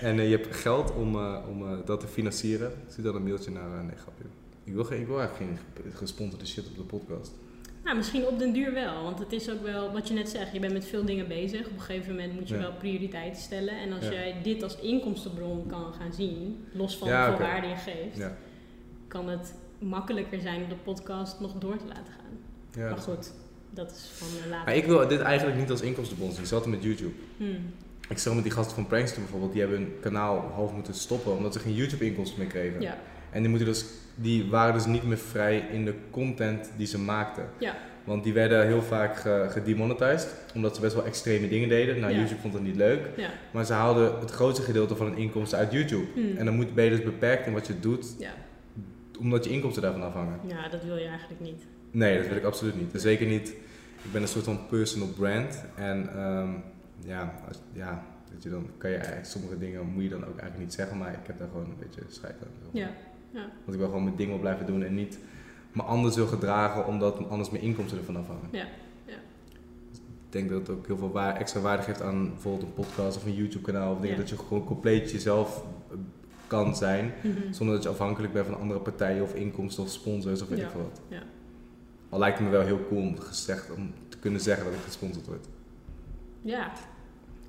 [0.00, 2.72] En eh, je hebt geld om, eh, om eh, dat te financieren.
[2.88, 3.78] Stuur dan een mailtje naar.
[3.78, 4.24] eh, nee, grapje.
[4.64, 7.32] Ik wil, geen, ik wil eigenlijk geen gesponsorde shit op de podcast.
[7.84, 9.02] Nou, misschien op den duur wel.
[9.02, 11.66] Want het is ook wel, wat je net zegt, je bent met veel dingen bezig.
[11.66, 12.60] Op een gegeven moment moet je Ja.
[12.60, 13.78] wel prioriteiten stellen.
[13.80, 14.10] En als Ja.
[14.12, 18.36] jij dit als inkomstenbron kan gaan zien, los van Ja, hoeveel waarde je geeft, Ja,
[19.08, 22.38] kan het makkelijker zijn om de podcast nog door te laten gaan.
[22.82, 22.88] ja.
[22.88, 23.32] maar goed,
[23.70, 24.64] dat is van uh, later.
[24.64, 26.40] Maar ik wil dit eigenlijk niet als inkomstenbron zien.
[26.40, 27.14] Ik zat met YouTube.
[27.36, 27.72] Hmm.
[28.08, 29.52] Ik zag met die gasten van Prankster bijvoorbeeld.
[29.52, 31.36] Die hebben hun kanaal half moeten stoppen.
[31.36, 32.80] Omdat ze geen YouTube inkomsten meer kregen.
[32.80, 32.98] Ja,
[33.34, 36.98] En die, moeten dus, die waren dus niet meer vrij in de content die ze
[36.98, 37.44] maakten.
[37.58, 42.00] ja, Want die werden heel vaak ge- gedemonetized, omdat ze best wel extreme dingen deden.
[42.00, 42.18] Nou, Ja.
[42.18, 43.30] YouTube vond het niet leuk, ja.
[43.52, 46.04] maar ze haalden het grootste gedeelte van hun inkomsten uit YouTube.
[46.14, 46.36] Hmm.
[46.36, 48.30] En dan moet, ben je dus beperkt in wat je doet, ja.
[49.20, 50.38] omdat je inkomsten daarvan afhangen.
[50.46, 51.62] ja, dat wil je eigenlijk niet.
[51.90, 52.92] Nee, dat wil ik absoluut niet.
[52.94, 53.48] En zeker niet,
[54.02, 55.64] ik ben een soort van personal brand.
[55.74, 56.48] En ehm,
[57.06, 60.38] ja, als, ja weet je, dan kan je eigenlijk sommige dingen moet je dan ook
[60.38, 62.48] eigenlijk niet zeggen, maar ik heb daar gewoon een beetje scheid aan.
[62.72, 62.88] Ja,
[63.42, 65.18] Want ik wil gewoon mijn ding wil blijven doen en niet
[65.72, 68.48] me anders wil gedragen, omdat anders mijn inkomsten ervan afhangen.
[68.50, 68.66] ja,
[69.06, 69.14] ja.
[70.26, 73.16] Ik denk dat het ook heel veel waar, extra waarde geeft aan bijvoorbeeld een podcast
[73.16, 73.92] of een YouTube kanaal.
[73.92, 74.20] Of dingen Ja.
[74.20, 75.96] dat je gewoon compleet jezelf eh,
[76.46, 77.12] kan zijn.
[77.22, 77.52] Mhm.
[77.52, 80.70] Zonder dat je afhankelijk bent van andere partijen of inkomsten of sponsors of weet ik
[80.70, 81.00] veel wat.
[81.08, 81.22] Ja.
[82.08, 84.80] Al lijkt het me wel heel cool om, gezegd, om te kunnen zeggen dat ik
[84.80, 85.46] gesponsord word.
[86.42, 86.72] Ja.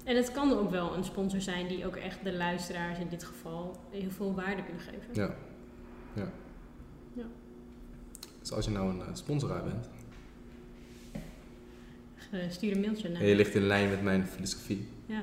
[0.04, 3.24] En het kan ook wel een sponsor zijn die ook echt de luisteraars in dit
[3.24, 5.08] geval heel veel waarde kunnen geven.
[5.14, 5.36] Ja.
[6.16, 6.32] Ja.
[7.14, 7.24] Ja.
[8.40, 9.90] Dus als je nou een uh, sponsoraar bent
[12.34, 13.22] Uh, stuur een mailtje naar.
[13.22, 15.22] en je ligt in lijn met mijn filosofie, Ja.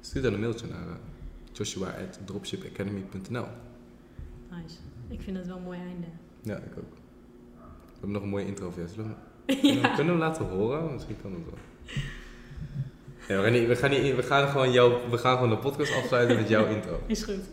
[0.00, 0.92] stuur dan een mailtje naar uh,
[1.52, 3.46] joshua.dropshipacademy.nl.
[4.50, 4.76] Nice.
[5.08, 6.06] Ik vind het wel een mooi einde.
[6.42, 6.92] Ja, ik ook.
[7.54, 8.94] We hebben nog een mooie intro voor jou.
[8.94, 10.92] Zullen we, kunnen, we, kunnen we hem laten horen?
[10.92, 11.58] Misschien kan het wel.
[13.28, 15.58] Ja, we, gaan niet, we, gaan niet, we, gaan gewoon jou, we gaan gewoon de
[15.58, 17.00] podcast afsluiten met jouw intro.
[17.06, 17.44] Is goed.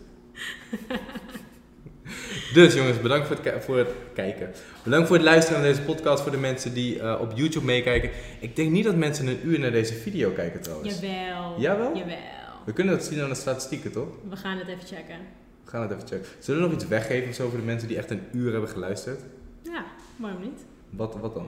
[2.54, 4.49] Dus jongens, bedankt voor het, voor het kijken.
[4.84, 6.24] Bedankt voor het luisteren naar deze podcast.
[6.24, 8.10] Voor de mensen die uh, op YouTube meekijken.
[8.39, 10.99] Ik denk niet dat mensen een uur naar deze video kijken trouwens.
[10.99, 11.60] Jawel.
[11.60, 11.95] Jawel?
[11.97, 12.18] Jawel.
[12.66, 14.08] We kunnen dat zien aan de statistieken, toch?
[14.30, 15.16] We gaan het even checken.
[15.64, 16.28] We gaan het even checken.
[16.39, 18.70] Zullen we nog iets weggeven of zo voor de mensen die echt een uur hebben
[18.70, 19.22] geluisterd?
[19.62, 19.84] Ja,
[20.16, 20.66] waarom niet?
[20.89, 21.47] Wat, wat dan?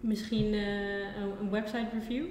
[0.00, 0.60] Misschien eh,
[1.20, 2.24] een, een website review?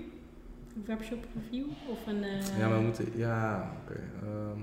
[0.76, 1.65] Een webshop review?
[1.89, 3.05] Of een, eh, Ja, maar we moeten...
[3.15, 3.99] Ja, oké.
[4.24, 4.59] ehm,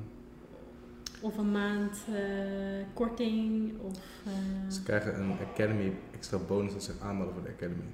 [1.25, 3.73] of een maand eh, korting?
[3.81, 7.85] Of, eh, Ze krijgen een Academy extra bonus als ze zich aanmelden voor de Academy.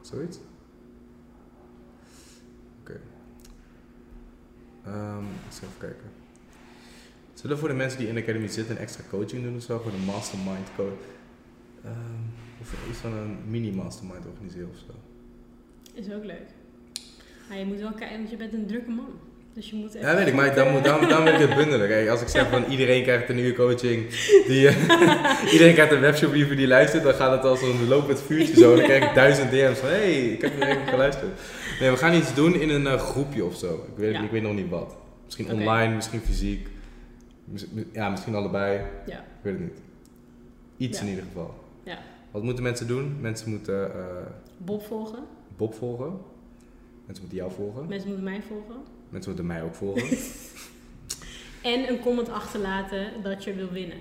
[0.00, 0.38] Zoiets?
[2.80, 3.00] Oké.
[4.84, 6.10] Ehm, eens even kijken.
[7.34, 9.62] Zullen we voor de mensen die in de Academy zitten een extra coaching doen of
[9.62, 9.78] zo?
[9.78, 11.04] Gewoon een mastermind coach.
[11.84, 12.22] Ehm,
[12.60, 14.94] of iets van een mini mastermind organiseren of zo.
[15.92, 16.48] is ook leuk.
[17.48, 19.18] Maar je moet wel kijken, want je bent een drukke man.
[19.54, 21.54] Dus je moet even Ja, weet ik, maar dan, moet, dan, dan wil ik het
[21.54, 21.88] bundelen.
[21.88, 24.08] Kijk, als ik zeg van iedereen krijgt een uur coaching,
[24.46, 28.20] die, eh, iedereen krijgt een webshop review die luistert, dan gaat het als een lopend
[28.22, 28.74] vuurtje zo.
[28.76, 31.40] Dan krijg ik duizend DM's van, hé, hey, ik heb er even geluisterd.
[31.80, 33.74] Nee, we gaan iets doen in een eh, groepje of zo.
[33.74, 34.22] Ik weet, Ja.
[34.22, 34.96] ik weet nog niet wat.
[35.24, 36.68] Misschien online, misschien fysiek.
[37.92, 38.80] Ja, misschien allebei.
[39.06, 39.18] Ja.
[39.18, 39.78] Ik weet het niet.
[40.76, 41.04] Iets Ja.
[41.04, 41.54] in ieder geval.
[41.82, 41.98] Ja.
[42.30, 43.16] Wat moeten mensen doen?
[43.20, 44.00] Mensen moeten eh,
[44.56, 45.18] Bob volgen.
[45.56, 46.12] Bob volgen.
[47.06, 47.86] Mensen moeten jou volgen.
[47.88, 48.82] Mensen moeten mij volgen.
[49.08, 50.18] Mensen moeten mij ook volgen.
[51.62, 53.96] En een comment achterlaten dat je wil winnen.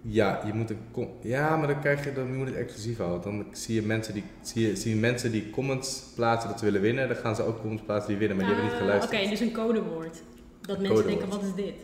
[0.00, 3.22] Ja, je moet een ja, maar dan krijg je dan je moet het exclusief houden.
[3.22, 6.64] Dan zie je mensen die zie je, zie je mensen die comments plaatsen dat ze
[6.64, 7.08] willen winnen.
[7.08, 9.20] Dan gaan ze ook comments plaatsen die winnen, maar die hebben niet Ah, geluisterd.
[9.22, 10.22] Oké, dus een codewoord.
[10.60, 11.20] Dat Een mensen codewoord.
[11.20, 11.74] denken, wat is dit?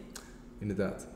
[0.58, 1.06] Inderdaad.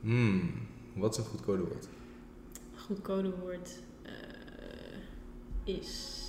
[0.00, 0.50] Hmm,
[0.94, 1.88] wat is een goed codewoord?
[2.76, 3.70] Goed codewoord
[4.02, 4.12] eh,
[5.76, 6.20] is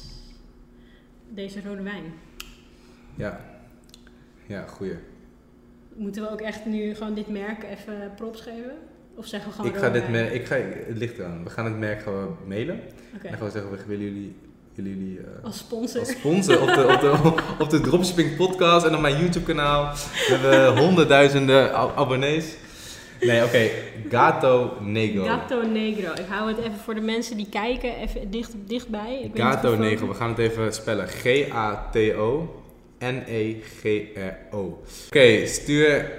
[1.35, 2.03] deze rode wijn.
[3.15, 3.39] Ja,
[4.47, 4.95] ja, goeie.
[5.95, 8.73] Moeten we ook echt nu gewoon dit merk even props geven?
[9.15, 10.55] Of zeggen we gewoon Ik ga dit merk, ik ga,
[10.87, 11.43] het ligt eraan.
[11.43, 12.75] We gaan het merk gewoon mailen.
[12.81, 14.35] En dan gaan we zeggen, we willen jullie,
[14.75, 15.99] willen jullie eh, als sponsor.
[15.99, 19.93] als sponsor op de, op, de, op de Dropshipping podcast en op mijn YouTube kanaal.
[19.93, 22.55] We hebben honderdduizenden ab- abonnees.
[23.21, 23.69] Nee, oké.
[24.09, 25.23] Gato Negro.
[25.23, 26.11] Gato Negro.
[26.11, 29.21] Ik hou het even voor de mensen die kijken, even dicht, dichtbij.
[29.33, 30.07] Ik Gato Negro.
[30.07, 31.07] We gaan het even spellen.
[31.07, 32.55] G-A-T-O
[32.99, 34.81] N-E-G-R-O.
[35.07, 36.11] Oké, stuur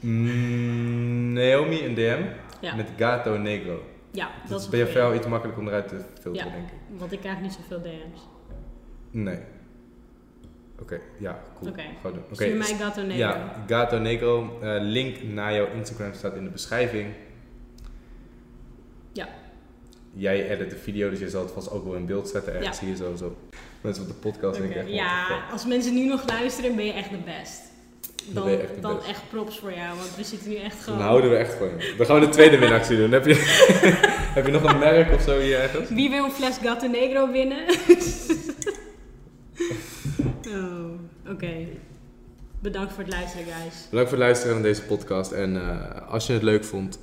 [0.00, 2.22] Naomi een DM
[2.60, 3.82] Ja, met Gato Negro.
[4.10, 6.54] ja Dat, dat is bij jou iets makkelijker om eruit te filteren, Ja.
[6.56, 6.78] denk ik.
[6.98, 8.20] Want ik krijg niet zoveel DM's.
[9.10, 9.38] Nee.
[10.82, 11.70] Oké, ja, cool.
[11.70, 11.82] Oké.
[12.04, 13.16] Oké, Stuur mij Gato Negro.
[13.16, 14.58] Ja, Gato Negro.
[14.62, 17.12] Eh, link naar jouw Instagram staat in de beschrijving.
[19.12, 19.28] Ja.
[20.12, 22.80] Jij edit de video, dus je zal het vast ook wel in beeld zetten ergens
[22.80, 22.86] Ja.
[22.86, 23.14] hier zo.
[23.16, 23.36] zo.
[23.80, 24.88] Mensen op de podcast denken echt...
[24.88, 27.60] Ja, als mensen nu nog luisteren, ben je echt de best.
[28.26, 30.98] Dan, echt dan echt props voor jou, want we zitten nu echt gewoon...
[30.98, 31.94] Dan houden we echt van je.
[31.96, 33.12] Dan gaan we de tweede winactie doen.
[33.12, 33.34] Heb je,
[34.36, 35.88] heb je nog een merk of zo hier ergens?
[35.88, 37.64] Wie wil een fles Gato Negro winnen?
[40.52, 41.66] oh, oké.
[42.62, 43.86] Bedankt voor het luisteren, guys.
[43.90, 45.32] Bedankt voor het luisteren naar deze podcast.
[45.32, 46.98] En eh, als je het leuk vond,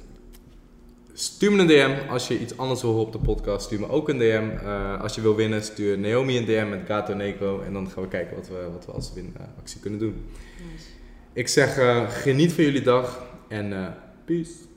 [1.13, 2.09] stuur me een DM.
[2.09, 4.49] Als je iets anders wil horen op de podcast, stuur me ook een DM.
[4.63, 7.61] Eh, als je wil winnen, stuur Naomi een DM met Gato Negro.
[7.61, 10.25] En dan gaan we kijken wat we, wat we als winactie kunnen doen.
[10.71, 10.85] Nice.
[11.33, 13.95] Ik zeg, eh, geniet van jullie dag en
[14.25, 14.68] peace.